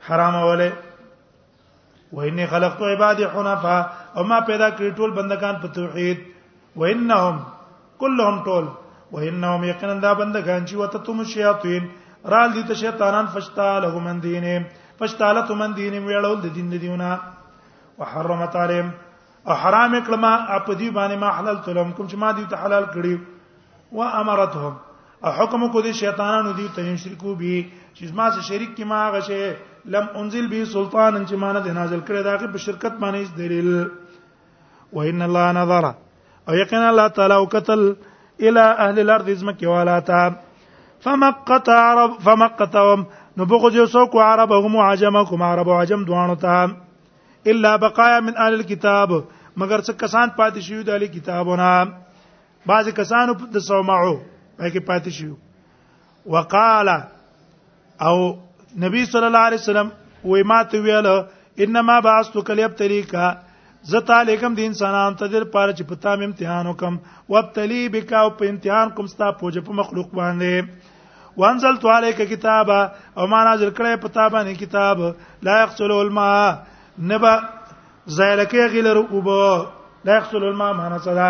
حرام 0.09 0.35
ولې 0.49 0.73
وإني 2.17 2.47
خلقت 2.55 2.81
عبادي 2.93 3.27
حنفاء 3.37 3.83
او 4.17 4.25
ما 4.31 4.41
پیدا 4.51 4.71
کړی 4.71 4.93
ټول 5.01 5.11
بندگان 5.21 5.61
په 5.63 5.69
توحید 5.79 6.19
وإنهم 6.77 7.41
كلهم 7.99 8.45
ټول 8.49 8.65
وإنهم 9.13 9.65
يقينا 9.73 9.95
دا 10.07 10.13
بندگان 10.23 10.67
چې 10.67 10.75
وته 10.75 10.99
تم 11.07 11.25
شیاطین 11.33 11.91
رال 12.33 12.53
دي 12.53 12.63
ته 12.69 12.75
شیطانان 12.83 13.27
فشتا 13.35 13.69
له 13.85 13.99
من 14.07 14.21
دینه 14.21 14.67
فشتالت 15.01 15.51
من 15.63 15.75
دینه 15.79 15.99
ویړول 16.07 16.39
د 16.45 16.55
دین 16.59 16.71
دیونه 16.77 17.19
وحرمت 17.99 18.57
عليهم 18.57 18.91
او 19.49 19.55
حرام 19.65 19.93
کلمه 20.07 20.33
اپ 20.59 20.67
دی 20.79 20.91
باندې 20.91 21.17
ما 21.23 21.31
حلال 21.39 21.57
تلم 21.67 21.93
کوم 21.99 22.07
چې 22.09 22.17
ما 22.23 22.31
دی 22.39 22.45
ته 22.55 22.65
حلال 22.65 22.85
کړی 22.95 23.99
و 23.99 24.09
امرتهم 24.23 25.25
او 25.25 25.31
حکم 25.39 25.67
کو 25.77 25.81
دي 25.87 25.93
شیطانانو 26.01 26.53
دی 26.61 26.67
ته 26.79 26.97
شرکو 27.05 27.35
به 27.43 27.65
چې 27.95 28.19
ما 28.21 28.31
سره 28.31 28.43
شریک 28.51 28.75
کی 28.81 28.85
ما 28.95 29.03
غشه 29.17 29.57
لم 29.97 30.11
انزل 30.23 30.49
به 30.55 30.65
سلطان 30.75 31.21
چې 31.27 31.35
ما 31.45 31.53
نه 31.59 31.73
نازل 31.79 32.01
کړی 32.09 32.23
دا 32.31 32.35
غي 32.43 32.51
په 32.57 32.65
شرکت 32.67 32.99
باندې 33.05 33.39
دلیل 33.45 33.71
و 34.99 35.07
ان 35.13 35.23
الله 35.29 35.53
نظر 35.61 35.89
او 35.93 36.55
یقینا 36.63 36.89
الله 36.89 37.09
تعالی 37.21 37.39
وکتل 37.45 37.87
الى 37.93 38.67
اهل 38.87 38.99
الارض 39.05 39.31
زمکه 39.45 39.69
والاتا 39.75 40.27
فمقت 41.01 41.69
عرب 41.69 42.19
فمقتهم 42.21 43.07
نبغض 43.39 43.75
يسوك 43.77 44.15
عربهم 44.17 44.75
وعجمكم 44.75 45.43
عرب 45.43 45.67
وعجم 45.67 46.05
دوانتا 46.05 46.77
الا 47.47 47.77
بقايا 47.77 48.21
من 48.21 48.37
اهل 48.37 48.55
الكتاب 48.55 49.13
مگر 49.57 49.81
څه 49.81 49.93
کسان 50.01 50.29
پاتې 50.37 50.61
شیو 50.69 50.83
د 50.89 50.97
اهل 50.97 51.07
کتابونه 51.17 52.67
بعض 52.71 52.89
کسانو 53.01 53.35
د 53.57 53.67
سومعو 53.69 54.11
پکې 54.11 54.87
پاتې 54.89 55.17
شیو 55.19 55.35
وقالا 56.35 56.97
او 58.09 58.17
نبی 58.85 59.05
صلی 59.13 59.27
الله 59.27 59.39
علیه 59.51 59.63
وسلم 59.63 59.93
وې 60.25 60.73
ته 60.73 60.87
ویل 60.87 61.67
انما 61.67 61.97
بعثتك 62.09 62.51
ليبتليك 62.61 63.33
زتا 63.93 64.21
لیکم 64.29 64.55
د 64.59 64.67
انسانان 64.69 65.15
ته 65.19 65.29
در 65.33 65.45
پاره 65.55 65.73
چې 65.73 65.83
پتا 65.91 66.15
م 66.21 66.27
امتحان 66.27 66.67
وکم 66.69 66.95
وابتلی 67.33 67.83
بکا 67.95 68.21
او 68.21 68.31
په 68.39 68.49
امتحان 68.53 68.89
کوم 68.97 69.07
ستا 69.11 69.31
پوجا 69.43 69.61
په 69.69 69.73
مخلوق 69.81 70.09
باندې 70.17 71.37
وانزل 71.43 71.77
تو 71.85 71.91
علیک 71.97 72.17
کتابا 72.31 72.79
او 73.19 73.27
ما 73.35 73.43
نازل 73.49 73.71
کړی 73.81 74.01
پتا 74.07 74.25
باندې 74.29 74.59
کتاب 74.63 75.01
لا 75.49 75.59
یغسل 75.63 75.91
الماء 75.91 76.59
نبا 77.11 77.35
زایلکه 78.17 78.65
غلر 78.75 78.97
او 79.05 79.21
بو 79.29 79.37
لا 80.05 80.17
یغسل 80.19 80.45
الماء 80.51 80.73
معنا 80.81 80.99
صدا 81.07 81.29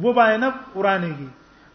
وو 0.00 0.14
باندې 0.18 0.40
نه 0.40 0.50
قرانېږي 0.74 1.30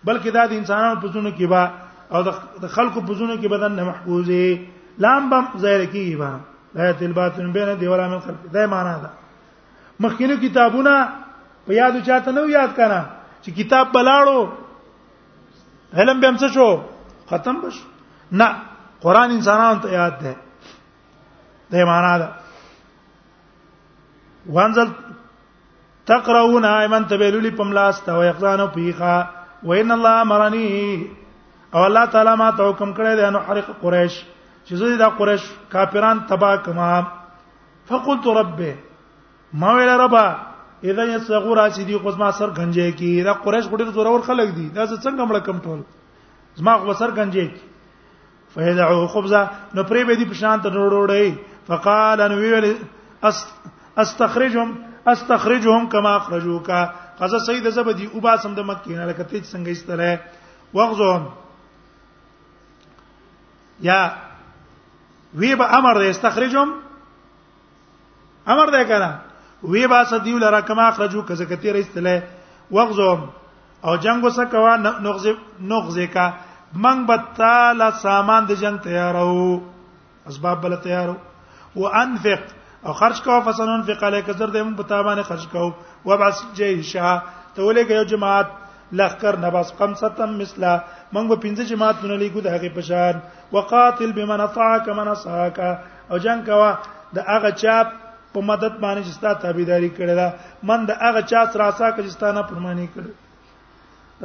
بلکې 0.07 0.35
دا 0.39 0.45
د 0.51 0.59
انسانانو 0.63 0.99
په 1.05 1.13
زونه 1.15 1.33
کې 1.39 1.55
با 1.55 1.63
او 2.09 2.23
د 2.63 2.73
خلکو 2.77 3.05
په 3.09 3.13
زونه 3.13 3.39
کې 3.41 3.55
بدن 3.55 3.79
نه 3.79 3.83
محفوظه 3.93 5.01
لام 5.07 5.29
بم 5.33 5.49
زایلکه 5.65 6.17
با 6.25 6.33
لا 6.75 6.89
یتل 6.93 7.13
باطن 7.17 7.49
بین 7.57 7.75
دی 7.79 7.87
ولا 7.93 8.09
من 8.13 8.19
خلق 8.27 8.53
دا 8.53 8.65
معنا 8.75 8.91
ده 9.01 9.11
مخکینو 10.03 10.35
کتابونه 10.45 10.93
په 11.65 11.71
یادو 11.79 11.99
چاته 12.09 12.29
نو 12.37 12.43
یاد 12.57 12.71
کړه 12.77 12.99
چې 13.43 13.49
کتاب 13.59 13.85
بلاړو 13.97 14.39
علم 16.01 16.17
به 16.23 16.27
هم 16.33 16.37
شو 16.55 16.69
ختم 17.31 17.55
بش 17.65 17.75
نه 18.41 18.47
قران 19.05 19.29
انسانانو 19.37 19.81
ته 19.85 19.89
یاد 19.97 20.13
ده 20.23 20.33
د 21.75 21.77
معنا 21.91 22.13
ده 22.23 22.29
وانزل 24.57 24.89
تقرؤون 26.11 26.65
ایمن 26.73 27.03
تبلل 27.13 27.47
پملاست 27.57 28.05
او 28.13 28.21
یقزانو 28.29 28.67
پیخا 28.75 29.15
وان 29.71 29.89
الله 29.97 30.13
امرنی 30.25 30.65
او 31.73 31.79
الله 31.87 32.03
تعالی 32.13 32.33
ما 32.43 32.49
ته 32.51 32.63
حکم 32.69 32.89
کړی 32.93 33.15
دی 33.21 33.27
نو 33.37 33.41
حرق 33.49 33.67
قریش 33.81 34.15
چې 34.65 34.73
زه 34.83 34.91
دا 35.03 35.09
قریش 35.19 35.41
کافران 35.73 36.17
تبا 36.31 36.51
کما 36.67 36.91
فقلت 37.91 38.23
ربه 38.37 38.71
ما 39.53 39.71
ویل 39.75 39.89
ربا 39.99 40.23
اذا 40.83 41.03
یصغور 41.15 41.57
اسیدی 41.59 41.97
قوس 42.03 42.15
ما 42.17 42.31
سر 42.31 42.47
غنجې 42.57 42.91
کی 42.97 43.23
دا 43.23 43.33
قریش 43.43 43.65
ګډر 43.71 43.91
زور 43.93 44.05
اور 44.05 44.19
خلک 44.27 44.47
دي 44.55 44.67
دا 44.75 44.85
څنګه 44.87 45.23
مړ 45.27 45.39
کم 45.45 45.57
ټول 45.63 45.79
زما 46.55 46.77
خو 46.77 46.93
سر 46.93 47.09
غنجې 47.17 47.45
کی 47.53 47.63
فیدعو 48.55 49.07
خبزه 49.07 49.41
نو 49.73 49.83
پری 49.83 50.03
به 50.03 50.15
دي 50.15 50.25
پشان 50.31 50.59
ته 50.63 50.69
وروړې 50.69 51.35
فقال 51.67 52.21
ان 52.21 52.33
ویل 52.33 52.65
استخرجهم 54.01 54.69
استخرجهم 55.07 55.87
كما 55.89 56.15
اخرجوك 56.15 56.69
قزه 57.19 57.39
سید 57.45 57.69
زبدی 57.69 58.05
او 58.13 58.19
با 58.19 58.37
سم 58.37 58.53
د 58.55 58.59
مکه 58.63 58.89
نه 58.97 59.05
لکه 59.05 59.23
تیج 59.23 59.43
څنګه 59.43 59.69
استره 59.71 60.19
وغزهم 60.73 61.23
یا 63.79 63.99
وی 65.35 65.55
به 65.55 65.65
امر 65.77 66.01
استخرجهم 66.01 66.69
امر 68.47 68.71
ده 68.71 68.83
کنه 68.85 69.21
وی 69.63 69.87
با 69.87 70.03
سدیو 70.09 70.37
لرا 70.39 70.59
کما 70.61 70.89
خرجو 70.91 71.21
کزکتی 71.21 71.71
رستله 71.73 72.23
وغزوم 72.71 73.29
او 73.83 73.95
جنگ 73.97 74.23
وسکوا 74.23 74.75
نغز 74.75 75.27
نغز 75.61 75.99
کا 76.13 76.29
من 76.73 77.05
بتاله 77.05 77.89
سامان 78.01 78.45
د 78.47 78.51
جنگ 78.61 78.77
تیارو 78.83 79.59
اسباب 80.29 80.61
بل 80.63 80.75
تیارو 80.83 81.15
وانفق 81.75 82.39
او 82.85 82.93
خرج 82.93 83.21
کو 83.21 83.39
فسننفق 83.45 84.03
عليك 84.03 84.31
زر 84.37 84.49
دې 84.51 84.61
مون 84.65 84.73
پتا 84.75 85.01
باندې 85.03 85.21
خرج 85.27 85.47
کو 85.47 85.71
وبعث 86.05 86.41
جيشا 86.55 87.17
ته 87.55 87.61
ولګ 87.63 87.91
یو 87.91 88.03
جماعت 88.03 88.47
لخر 88.91 89.37
نباس 89.37 89.73
قمصتم 89.77 90.37
مثلا 90.37 90.77
مونږ 91.13 91.27
په 91.29 91.35
پنځه 91.35 91.63
جماعت 91.73 91.95
مونږ 92.03 92.21
لګو 92.23 92.41
د 92.41 92.47
هغه 92.47 92.69
پشان 92.69 93.21
وقاتل 93.51 94.11
بمن 94.17 94.41
اطاعك 94.41 94.89
من 94.99 95.07
اصاك 95.07 95.59
او 96.11 96.17
جنگ 96.17 96.45
کوا 96.45 96.71
د 97.13 97.17
هغه 97.27 97.51
چاپ 97.63 97.87
په 98.33 98.39
مدد 98.49 98.73
باندې 98.83 99.01
چې 99.07 99.11
ستا 99.17 99.31
تابعداري 99.43 99.89
کړې 99.97 100.15
ده 100.19 100.27
من 100.69 100.79
د 100.89 100.95
هغه 101.05 101.21
چا 101.31 101.41
سره 101.53 101.63
آسا 101.71 101.87
کې 101.95 102.13
ستانه 102.15 102.41
پرمانی 102.51 102.87
کړې 102.95 103.11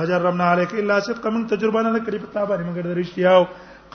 هاجرنا 0.00 0.50
علیک 0.56 0.74
الا 0.82 0.98
صدق 1.10 1.26
من 1.36 1.46
تجربه 1.54 1.82
نه 1.86 2.02
کړی 2.04 2.24
په 2.24 2.34
تابه 2.34 2.60
مګر 2.66 2.86
درشتیاو 2.92 3.46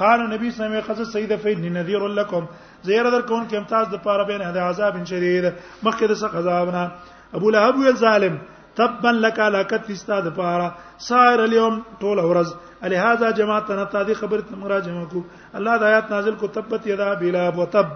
قال 0.02 0.26
نبی 0.34 0.52
صلی 0.52 0.66
الله 0.66 0.82
علیه 0.84 0.92
وسلم 0.92 1.14
سید 1.18 1.36
فین 1.46 1.68
نذیر 1.82 2.08
لكم 2.08 2.46
زیر 2.84 3.10
در 3.10 3.22
کون 3.22 3.48
کې 3.52 3.62
امتاز 3.64 3.92
د 3.96 4.04
پاره 4.10 4.24
بین 4.34 4.42
هدا 4.50 4.70
عذاب 4.74 5.04
شدید 5.14 5.52
مخکې 5.54 6.14
د 6.14 6.24
سخت 6.26 6.36
عذاب 6.46 6.74
نه 6.78 6.92
ابو 7.40 7.50
لهب 7.58 7.84
ویل 7.86 8.02
ظالم 8.08 8.40
تبا 8.80 9.14
لك 9.24 9.40
لکت 9.56 9.92
استاد 9.98 10.34
پاره 10.40 10.72
سایر 11.14 11.44
اليوم 11.52 11.82
ټول 12.04 12.26
ورځ 12.30 12.63
الهذا 12.84 13.32
جماعت 13.32 13.72
نه 13.72 13.84
تا 13.84 14.04
دي 14.04 14.14
خبر 14.14 14.40
ته 14.42 14.56
مرا 14.56 14.80
جمع 14.80 15.04
کو 15.08 15.24
الله 15.56 15.78
د 15.78 15.84
آیات 15.84 16.10
نازل 16.12 16.36
کو 16.36 16.48
تبت 16.48 16.88
یدا 16.88 17.14
بلا 17.20 17.50
وتب 17.58 17.88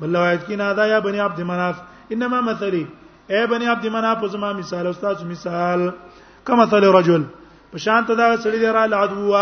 بل 0.00 0.16
روایت 0.16 0.46
کې 0.46 0.54
نه 0.60 0.72
دا 0.72 0.86
یا 0.86 0.98
بني 0.98 1.20
عبد 1.20 1.40
مناف 1.48 1.82
انما 2.10 2.40
مثلی 2.40 2.84
اے 3.30 3.46
بني 3.46 3.66
عبد 3.66 3.86
مناف 3.86 4.24
زما 4.32 4.52
مثال 4.52 4.86
استاد 4.86 5.22
مثال 5.30 5.90
کما 6.44 6.64
مثل 6.64 6.84
رجل 6.98 7.24
په 7.72 7.78
شان 7.86 8.04
ته 8.06 8.14
دا 8.14 8.36
سړی 8.36 8.58
دی 8.64 8.70
را 8.78 8.86
لعدو 8.86 9.34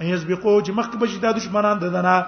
ان 0.00 0.06
يسبقو 0.08 0.52
چې 0.60 0.72
مخکې 0.72 0.96
بشي 1.00 1.18
د 1.22 1.32
دشمنان 1.36 1.78
ددنه 1.78 2.26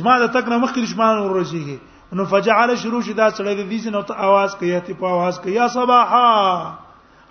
زما 0.00 0.18
د 0.20 0.26
تک 0.34 0.48
نه 0.50 0.56
مخکې 0.58 0.80
دشمنان 0.86 1.18
ورسیږي 1.18 1.78
نو 2.18 2.24
فجعل 2.30 2.70
شروع 2.84 3.00
شدا 3.08 3.26
سړی 3.36 3.54
د 3.60 3.62
دې 3.70 3.78
سنو 3.86 4.00
ته 4.08 4.14
आवाज 4.28 4.50
کوي 4.58 4.80
ته 4.86 4.94
په 5.00 5.06
आवाज 5.16 5.34
کوي 5.42 5.54
یا 5.56 5.66
صباحا 5.74 6.30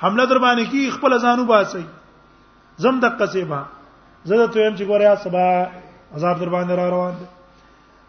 حمله 0.03 0.25
در 0.25 0.39
باندې 0.43 0.69
کی 0.73 0.89
خپل 0.97 1.17
ځانو 1.23 1.43
باسي 1.51 1.81
زم 2.85 2.99
د 3.05 3.15
قصيبه 3.21 3.59
زه 4.25 4.47
ته 4.47 4.65
يم 4.65 4.75
چې 4.77 4.83
ګوریا 4.91 5.13
صبا 5.23 5.45
عذاب 6.17 6.39
در 6.39 6.49
باندې 6.49 6.73
را 6.81 6.85
روان 6.95 7.13
دي 7.21 7.25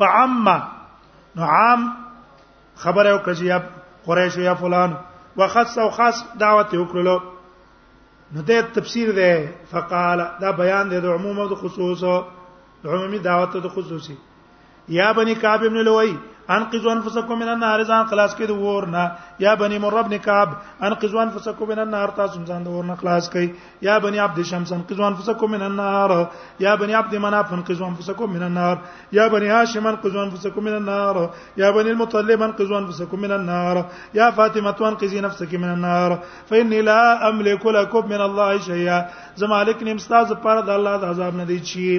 فعم 0.00 0.48
نعم 1.40 1.88
خبره 2.84 3.10
وکړه 3.14 3.34
چې 3.38 3.44
یا 3.52 3.58
قریش 4.06 4.34
یا 4.48 4.54
فلان 4.62 4.90
وخص 5.40 5.72
او 5.82 5.88
خاص 5.98 6.16
دعوت 6.42 6.70
وکړلو 6.76 7.16
نو 8.32 8.40
دې 8.48 8.58
تفسیر 8.78 9.08
ده 9.18 9.32
فقال 9.72 10.18
دا 10.42 10.50
بیان 10.62 10.86
ده 10.92 10.98
د 11.04 11.06
عموم 11.16 11.36
او 11.42 11.48
د 11.52 11.60
خصوص 11.62 12.02
عمومي 12.92 13.18
دعوت 13.28 13.52
د 13.64 13.68
خصوصي 13.76 14.16
یا 14.98 15.08
بني 15.18 15.34
کعب 15.44 15.60
ابن 15.68 15.78
لوی 15.88 16.12
انقذوا 16.56 16.92
انفسكم 16.92 17.36
من 17.42 17.48
النار 17.54 17.78
ځان 17.90 18.02
خلاص 18.10 18.32
کړئ 18.38 18.46
د 18.50 18.52
اور 18.66 18.84
یا 19.44 19.52
بنی 19.60 19.78
مرب 19.84 20.06
نکعب 20.14 20.48
انقذوا 20.86 21.22
انفسكم 21.22 21.66
من 21.72 21.78
النار 21.84 22.08
تاسو 22.20 22.38
ځان 22.48 22.62
د 22.66 22.68
اور 22.76 22.84
خلاص 23.00 23.28
کړئ 23.32 23.48
یا 23.88 23.94
بنی 24.04 24.18
عبد 24.26 24.38
شمس 24.50 24.72
انقذوا 24.78 25.06
انفسكم 25.10 25.50
من 25.54 25.62
النار 25.68 26.10
یا 26.64 26.74
بنی 26.80 26.94
عبد 27.00 27.14
مناف 27.24 27.52
انقذوا 27.52 27.86
انفسكم 27.88 28.32
من 28.36 28.42
النار 28.48 28.76
یا 29.18 29.26
بنی 29.34 29.48
هاشم 29.54 29.86
انقذوا 29.92 30.22
انفسكم 30.22 30.64
من 30.68 30.74
النار 30.76 31.16
یا 31.56 31.70
بني 31.76 31.90
المطلب 31.90 32.42
انقذوا 32.42 32.78
انفسكم 32.78 33.20
من 33.24 33.32
النار 33.32 33.84
یا 34.14 34.30
فاطمه 34.30 34.76
انقذي 34.90 35.20
نفسك 35.20 35.54
من 35.54 35.68
النار 35.74 36.10
فاني 36.50 36.80
لا 36.82 37.28
املك 37.28 37.66
لكم 37.66 38.08
من 38.12 38.20
الله 38.28 38.58
شيئا 38.70 38.98
زما 39.36 39.62
نیم 39.88 39.96
استاد 39.96 40.28
پر 40.44 40.62
د 40.62 40.70
الله 40.78 40.96
د 41.02 41.04
عذاب 41.12 41.34
نه 41.34 41.44
دی 41.44 41.58
چی 41.72 41.90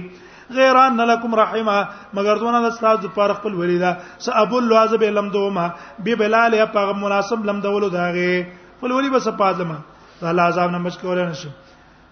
غیر 0.57 0.75
ان 0.75 0.97
لکم 1.09 1.35
رحمه 1.39 1.77
مگر 2.13 2.35
دونه 2.37 2.57
استاد 2.67 3.05
پر 3.15 3.33
خپل 3.33 3.53
ولیدا 3.61 3.91
س 4.25 4.29
ابو 4.33 4.57
الواظب 4.57 5.03
لم 5.03 5.29
دوما 5.29 5.67
به 6.03 6.15
بلال 6.15 6.53
یا 6.53 6.65
په 6.65 6.93
مناسب 6.93 7.45
لم 7.45 7.59
دولو 7.61 7.89
داغه 7.89 8.45
خپل 8.77 8.91
ولی 8.91 9.09
بس 9.09 9.27
پادمه 9.27 9.77
الله 10.21 10.41
عذاب 10.43 10.69
نه 10.71 10.77
مشکول 10.77 11.17
نه 11.25 11.33
شي 11.33 11.49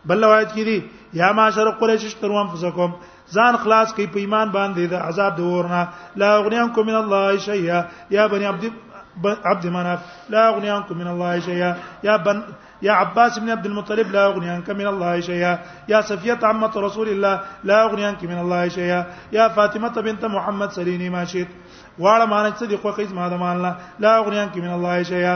بل 0.06 0.24
روایت 0.24 0.52
کې 0.54 0.64
دي 0.70 0.84
یا 1.14 1.32
معاشر 1.34 1.72
قریش 1.80 2.06
اشتروا 2.06 2.42
انفسکم 2.42 2.92
ځان 3.36 3.58
خلاص 3.64 3.94
کی 3.94 4.06
په 4.08 4.20
ایمان 4.20 4.50
باندې 4.52 4.90
د 4.92 5.02
عذاب 5.08 5.36
د 5.38 5.40
ورنه 5.54 5.86
لا 6.16 6.30
اغنیانکم 6.38 6.88
من 6.90 6.98
الله 7.02 7.38
شیئا 7.48 7.82
یا 8.10 8.28
بنی 8.34 8.46
عبد 8.52 8.66
عبد 9.26 9.66
مناف 9.68 10.00
لا 10.30 10.50
أغني 10.54 10.70
عنكم 10.70 10.96
من 10.98 11.08
الله 11.14 11.34
شيئا 11.50 11.72
يا 12.04 12.14
بن 12.22 12.44
يا 12.82 12.92
عباس 12.94 13.40
بن 13.40 13.50
عبد 13.50 13.66
المطلب 13.66 14.08
لا 14.14 14.26
أغني 14.30 14.50
عنك 14.50 14.70
من 14.78 14.88
الله 14.94 15.14
شيئا 15.30 15.54
يا 15.90 16.02
صفية 16.02 16.40
عمة 16.44 16.70
رسول 16.76 17.08
الله 17.10 17.36
لا 17.64 17.76
أغني 17.86 18.06
عنك 18.06 18.24
من 18.30 18.38
الله 18.46 18.64
شيئا 18.78 19.02
يا 19.34 19.44
فاطمة 19.58 19.96
بنت 20.08 20.24
محمد 20.26 20.70
سليني 20.78 21.10
ما 21.10 21.26
شئت 21.26 21.48
وعلى 22.00 22.26
ما 22.30 22.50
صدیق 22.56 22.86
وقې 22.86 23.08
زما 23.12 23.28
د 23.30 23.34
الله 23.34 23.74
لا 24.00 24.10
أغني 24.20 24.38
عنك 24.40 24.58
من 24.58 24.72
الله 24.78 25.04
شيئا 25.04 25.36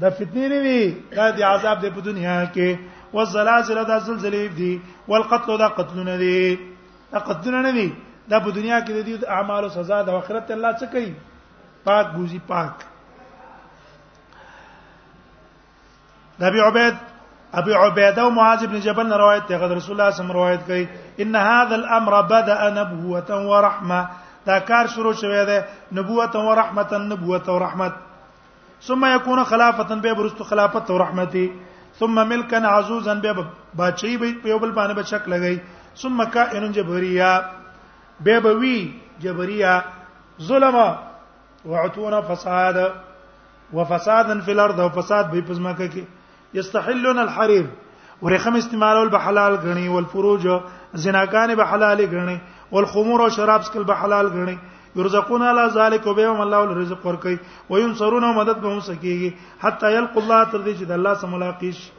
دا 0.01 0.09
فتنی 0.19 0.49
نی 0.49 0.57
وی 0.63 0.91
دا 1.17 1.31
دی 1.37 1.43
عذاب 1.43 1.81
دی 1.83 1.91
په 1.91 2.01
دنیا 2.01 2.35
کې 2.47 2.77
والزلازل 3.13 3.85
دا 3.87 3.99
زلزلې 3.99 4.57
دي 4.57 4.81
والقتل 5.09 5.59
دا 5.59 5.69
قتلونه 5.79 6.17
دی 6.17 6.59
دا 7.13 7.19
قتل 7.19 7.51
نه 7.63 7.71
دي 7.73 7.89
دا 8.29 8.39
په 8.41 8.51
دنیا 8.51 8.81
کې 8.85 9.21
د 9.25 9.25
اعمال 9.39 9.65
او 9.65 9.69
سزا 9.79 10.03
د 10.03 10.09
آخرت 10.21 10.51
الله 10.51 10.75
څه 10.77 10.93
کوي 10.93 11.15
پاک 11.85 12.07
ګوزی 12.17 12.39
پاک 12.49 12.75
نبی 16.41 16.61
عبید 16.61 16.95
ابي 17.53 17.75
عبيده 17.75 18.23
او 18.23 18.31
معاذ 18.31 18.65
بن 18.67 18.81
جبل 18.81 19.13
روایت 19.13 19.47
ته 19.49 19.57
رسول 19.75 19.75
الله 19.75 19.81
صلی 19.83 19.95
الله 19.95 20.09
علیه 20.09 20.21
وسلم 20.21 20.39
روایت 20.41 20.63
کوي 20.63 20.89
ان 21.23 21.37
هذا 21.37 21.75
الامر 21.81 22.23
بدا 22.23 22.71
نبوه 22.71 23.41
ورحمه 23.51 24.09
دا 24.49 24.59
کار 24.69 24.87
شروع 24.95 25.13
شوه 25.21 25.45
دی 25.45 25.59
نبوت 26.01 26.37
او 26.37 26.55
رحمت 26.61 26.93
نبوت 26.95 27.49
او 27.49 27.57
رحمت 27.59 27.93
ثم 28.87 29.07
يكون 29.17 29.45
خلافه 29.45 29.95
به 29.95 30.13
برست 30.13 30.43
خلافت 30.43 30.91
او 30.91 30.97
رحمتي 30.97 31.53
ثم 32.01 32.29
ملكا 32.29 32.67
عزوزا 32.69 33.15
به 33.15 33.45
بچي 33.79 34.17
به 34.17 34.35
په 34.43 34.49
یو 34.49 34.59
بل 34.59 34.73
باندې 34.73 34.95
بچک 34.99 35.25
لګي 35.29 35.59
ثم 36.03 36.25
كائن 36.25 36.73
جبريا 36.73 37.43
به 38.21 38.39
بوي 38.39 38.95
جبريا 39.21 39.83
ظلم 40.43 40.97
وعتونا 41.65 42.21
فساد 42.21 42.93
وفسادا 43.73 44.41
في 44.41 44.53
الارض 44.53 44.79
وفساد 44.79 45.31
به 45.31 45.41
پزماکه 45.41 45.89
کې 45.91 46.05
يستحلون 46.55 47.19
الحرير 47.19 47.67
ورخم 48.23 48.57
استعمالول 48.57 49.09
به 49.09 49.19
حلال 49.19 49.57
غني 49.57 49.89
والفروج 49.89 50.49
زناکان 50.95 51.55
به 51.55 51.65
حلال 51.65 52.07
غني 52.07 52.39
والخمور 52.73 53.21
او 53.23 53.29
شراب 53.29 53.63
سکل 53.65 53.85
به 53.85 53.95
حلال 53.95 54.29
غني 54.29 54.59
يرزقون 54.97 55.43
على 55.43 55.71
ذلك 55.75 56.07
وبهم 56.07 56.41
الله 56.41 56.65
الرزق 56.65 57.07
ورکي 57.07 57.39
وينصرون 57.71 58.35
مدد 58.37 58.61
به 58.61 58.81
سکیږي 58.81 59.33
حتى 59.63 59.93
يلقى 59.95 60.21
الله 60.21 60.45
تر 60.45 60.63
دې 60.67 60.75
چې 60.79 60.85
د 60.85 60.91
الله 60.93 61.15
سره 61.15 61.31
ملاقات 61.31 61.65
شي 61.79 61.93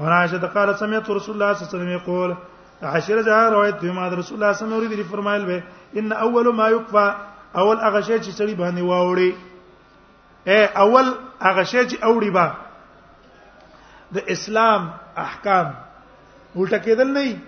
ورعائشه 0.00 0.46
قال 0.56 0.76
سمعت 0.78 1.10
رسول 1.10 1.34
الله 1.36 1.52
صلى 1.52 1.62
الله 1.62 1.68
عليه 1.68 1.76
وسلم 1.78 1.88
يقول 1.98 2.34
عشر 2.82 3.22
ده 3.22 3.48
روایت 3.50 3.80
دی 3.80 3.90
ما 3.90 4.08
رسول 4.08 4.42
الله 4.42 4.52
صلی 4.52 4.66
الله 4.74 4.80
علیه 4.84 4.98
وسلم 4.98 5.10
فرمایل 5.10 5.44
به 5.44 5.62
ان 5.98 6.12
اول 6.12 6.48
ما 6.54 6.68
يكفى 6.68 7.14
اول 7.56 7.76
هغه 7.86 8.00
شی 8.00 8.18
چې 8.18 8.36
سړي 8.36 8.54
باندې 8.60 8.82
واوړي 8.90 9.32
اے 10.48 10.64
اول 10.64 11.14
هغه 11.40 11.62
شی 11.62 11.88
چې 11.88 11.96
اوړي 12.04 12.30
با 12.36 12.52
د 14.14 14.18
اسلام 14.36 14.90
احکام 15.16 15.70
الټه 16.56 16.78
کېدل 16.84 17.16
نه 17.16 17.38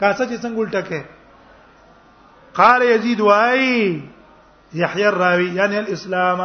کاسه 0.00 0.26
چې 0.28 0.40
څنګه 0.42 0.62
الټه 0.66 0.84
کې 0.88 1.02
قال 2.54 2.82
یزید 2.82 3.20
وای 3.20 4.02
یحیی 4.80 5.04
الراوی 5.04 5.44
یعنی 5.54 5.76
الاسلام 5.76 6.38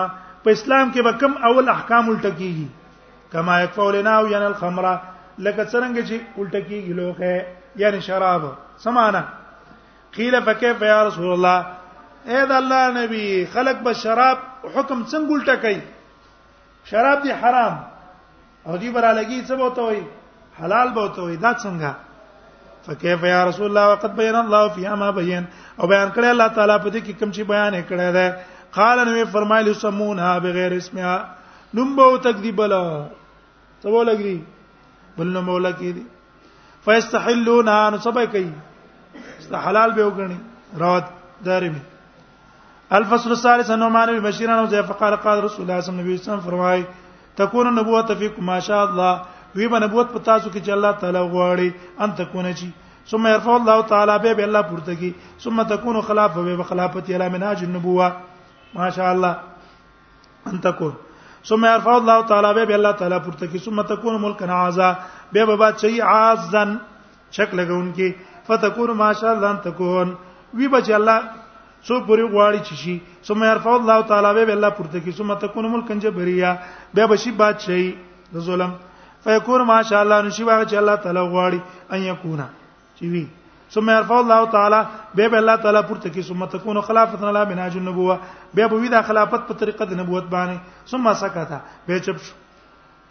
په 0.44 0.52
اسلام 0.52 0.92
کې 0.92 1.02
به 1.04 1.14
کم 1.14 1.38
اول 1.50 1.70
احکام 1.70 2.10
الټ 2.10 2.26
کیږي 2.26 2.68
کما 3.32 3.60
یکفو 3.62 3.90
لنا 3.92 4.16
او 4.22 4.28
یعنی 4.28 4.46
الخمر 4.46 4.88
لکه 5.40 5.66
څنګه 5.66 6.02
چې 6.10 6.40
الټ 6.40 6.56
کیږي 6.68 6.94
لوخه 6.94 7.48
یعنی 7.84 8.00
شراب 8.08 8.42
سمانا 8.86 9.24
قیل 10.18 10.40
فكيف 10.50 10.82
یا 10.90 11.00
رسول 11.08 11.30
الله 11.32 11.66
اے 12.32 12.46
د 12.52 12.58
الله 12.62 12.90
نبی 13.04 13.26
خلق 13.54 13.82
به 13.88 13.94
شراب 14.04 14.38
حکم 14.76 15.04
څنګه 15.06 15.40
الټ 15.40 15.62
کوي 15.68 15.82
شراب 16.94 17.24
دی 17.24 17.32
حرام 17.32 17.78
او 18.66 18.78
دی 18.78 18.92
برالګي 18.92 19.48
څه 19.48 19.56
بوته 19.56 19.82
وي 19.82 20.04
حلال 20.62 20.90
بوته 20.98 21.22
وي 21.30 21.38
دا 21.48 21.54
څنګه 21.58 21.96
فكيف 22.88 23.24
يا 23.24 23.44
رسول 23.46 23.66
الله 23.68 23.90
وقد 23.90 24.16
بين 24.16 24.36
الله 24.36 24.68
فيها 24.70 24.96
ما 24.96 25.10
بين 25.12 25.46
او 25.80 25.88
بیان 25.88 26.10
کړی 26.16 26.28
الله 26.28 26.48
تعالی 26.48 26.74
په 26.84 26.90
دې 26.90 27.02
کې 27.06 27.14
کوم 27.20 27.32
چې 27.32 27.42
بیان 27.42 27.74
کړی 27.90 28.12
دی 28.12 28.30
قال 28.72 28.98
نو 29.06 29.26
فرمایلی 29.32 29.74
سمونها 29.74 30.38
بغیر 30.40 30.72
اسمها 30.74 31.26
نوم 31.74 31.96
به 31.96 32.18
تکذیب 32.26 32.62
لا 32.62 32.82
څه 33.82 33.88
ولګري 33.88 34.40
بل 35.18 35.28
نو 35.36 35.42
مولا 35.50 35.72
کې 35.72 35.94
دي 35.94 36.06
فاستحلونها 36.86 37.90
نو 37.96 37.98
سبا 38.08 38.26
کوي 38.36 38.50
حلال 39.68 39.92
به 39.98 40.12
وګڼي 40.12 40.38
روات 40.84 41.06
دارمي 41.48 41.82
الفصل 43.00 43.32
الثالث 43.32 43.70
انه 43.76 43.90
معنی 43.98 44.20
بشیران 44.28 44.60
او 44.60 44.66
زیف 44.76 44.92
قال 45.04 45.16
قال 45.28 45.44
رسول 45.48 45.64
الله 45.66 45.82
صلی 45.82 45.92
الله 45.92 46.10
علیه 46.10 46.22
وسلم 46.22 46.40
فرمای 46.48 46.86
تكون 47.42 47.68
النبوه 47.68 48.16
فيكم 48.16 48.46
ما 48.54 48.60
شاء 48.72 48.84
الله 48.86 49.22
وی 49.56 49.68
باندې 49.68 49.88
نبوت 49.90 50.10
په 50.16 50.20
تاسو 50.30 50.50
کې 50.54 50.60
چې 50.66 50.72
الله 50.78 50.92
تعالی 51.02 51.22
غواړي 51.34 52.06
ان 52.06 52.16
تكونه 52.22 52.52
چی 52.62 52.68
ثم 53.12 53.24
يرفع 53.28 53.54
الله 53.60 53.82
تعالی 53.92 54.16
به 54.26 54.34
به 54.40 54.44
الله 54.48 54.62
پورته 54.72 54.96
کی 55.02 55.12
ثم 55.46 55.62
تكون 55.74 56.02
خلافه 56.10 56.42
به 56.58 56.64
خلافت 56.72 57.08
الی 57.12 57.30
منهاج 57.36 57.64
النبوه 57.64 58.12
ماشاء 58.74 59.10
الله 59.12 59.38
ان 60.52 60.62
تكون 60.66 60.94
ثم 61.52 61.64
يرفع 61.66 61.96
الله 61.98 62.18
تعالی 62.32 62.52
به 62.58 62.66
به 62.72 62.76
الله 62.80 62.92
تعالی 63.02 63.20
پورته 63.28 63.48
کی 63.54 63.60
ثم 63.66 63.82
تكون 63.94 64.22
ملک 64.26 64.44
عازا 64.58 64.94
به 65.34 65.46
به 65.52 65.56
بادشاہی 65.62 66.00
عازن 66.02 66.76
شک 67.38 67.50
لګونکی 67.62 68.10
فتكون 68.48 68.92
ماشاء 69.04 69.32
الله 69.32 69.50
ان 69.52 69.62
تكون 69.64 70.16
وی 70.54 70.68
به 70.68 70.82
چې 70.84 70.92
الله 70.92 71.22
څو 71.88 72.00
پوری 72.06 72.24
غواړي 72.30 72.62
چی 72.70 72.76
شي 72.76 73.00
ثم 73.24 73.44
يرفع 73.44 73.70
الله 73.76 74.02
تعالی 74.14 74.34
به 74.40 74.46
به 74.46 74.52
الله 74.60 74.70
پورته 74.70 75.00
کی 75.00 75.12
ثم 75.22 75.34
تكون 75.34 75.72
ملک 75.72 75.92
جبریا 76.06 76.54
به 76.94 77.08
بشي 77.14 77.32
بادشاہی 77.42 77.90
د 78.36 78.40
ظلم 78.50 78.72
فیکون 79.24 79.62
ماشاء 79.68 80.00
الله 80.02 80.22
نشي 80.28 80.44
واغ 80.44 80.64
چې 80.64 80.76
الله 80.82 80.96
تعالی 81.06 81.22
غواړي 81.32 81.60
ان 81.92 82.04
یکونا 82.12 82.46
چې 83.00 83.06
وی 83.14 83.26
ثم 83.74 83.90
يرفع 83.90 84.16
الله 84.20 84.46
تعالی 84.56 84.80
به 85.16 85.28
به 85.32 85.38
الله 85.42 85.56
تعالی 85.64 85.82
پورته 85.90 86.10
کی 86.10 86.22
ثم 86.30 86.46
تكون 86.46 86.82
خلافتنا 86.90 87.32
لا 87.38 87.44
منهاج 87.52 87.78
النبوه 87.78 88.20
به 88.54 88.68
به 88.68 88.88
دا 88.94 89.02
خلافت 89.10 89.48
په 89.50 89.54
طریقه 89.64 89.86
د 89.90 90.00
نبوت 90.02 90.24
باندې 90.32 90.92
ثم 90.92 91.14
سکتا 91.24 91.60
به 91.88 92.00
چپ 92.00 92.22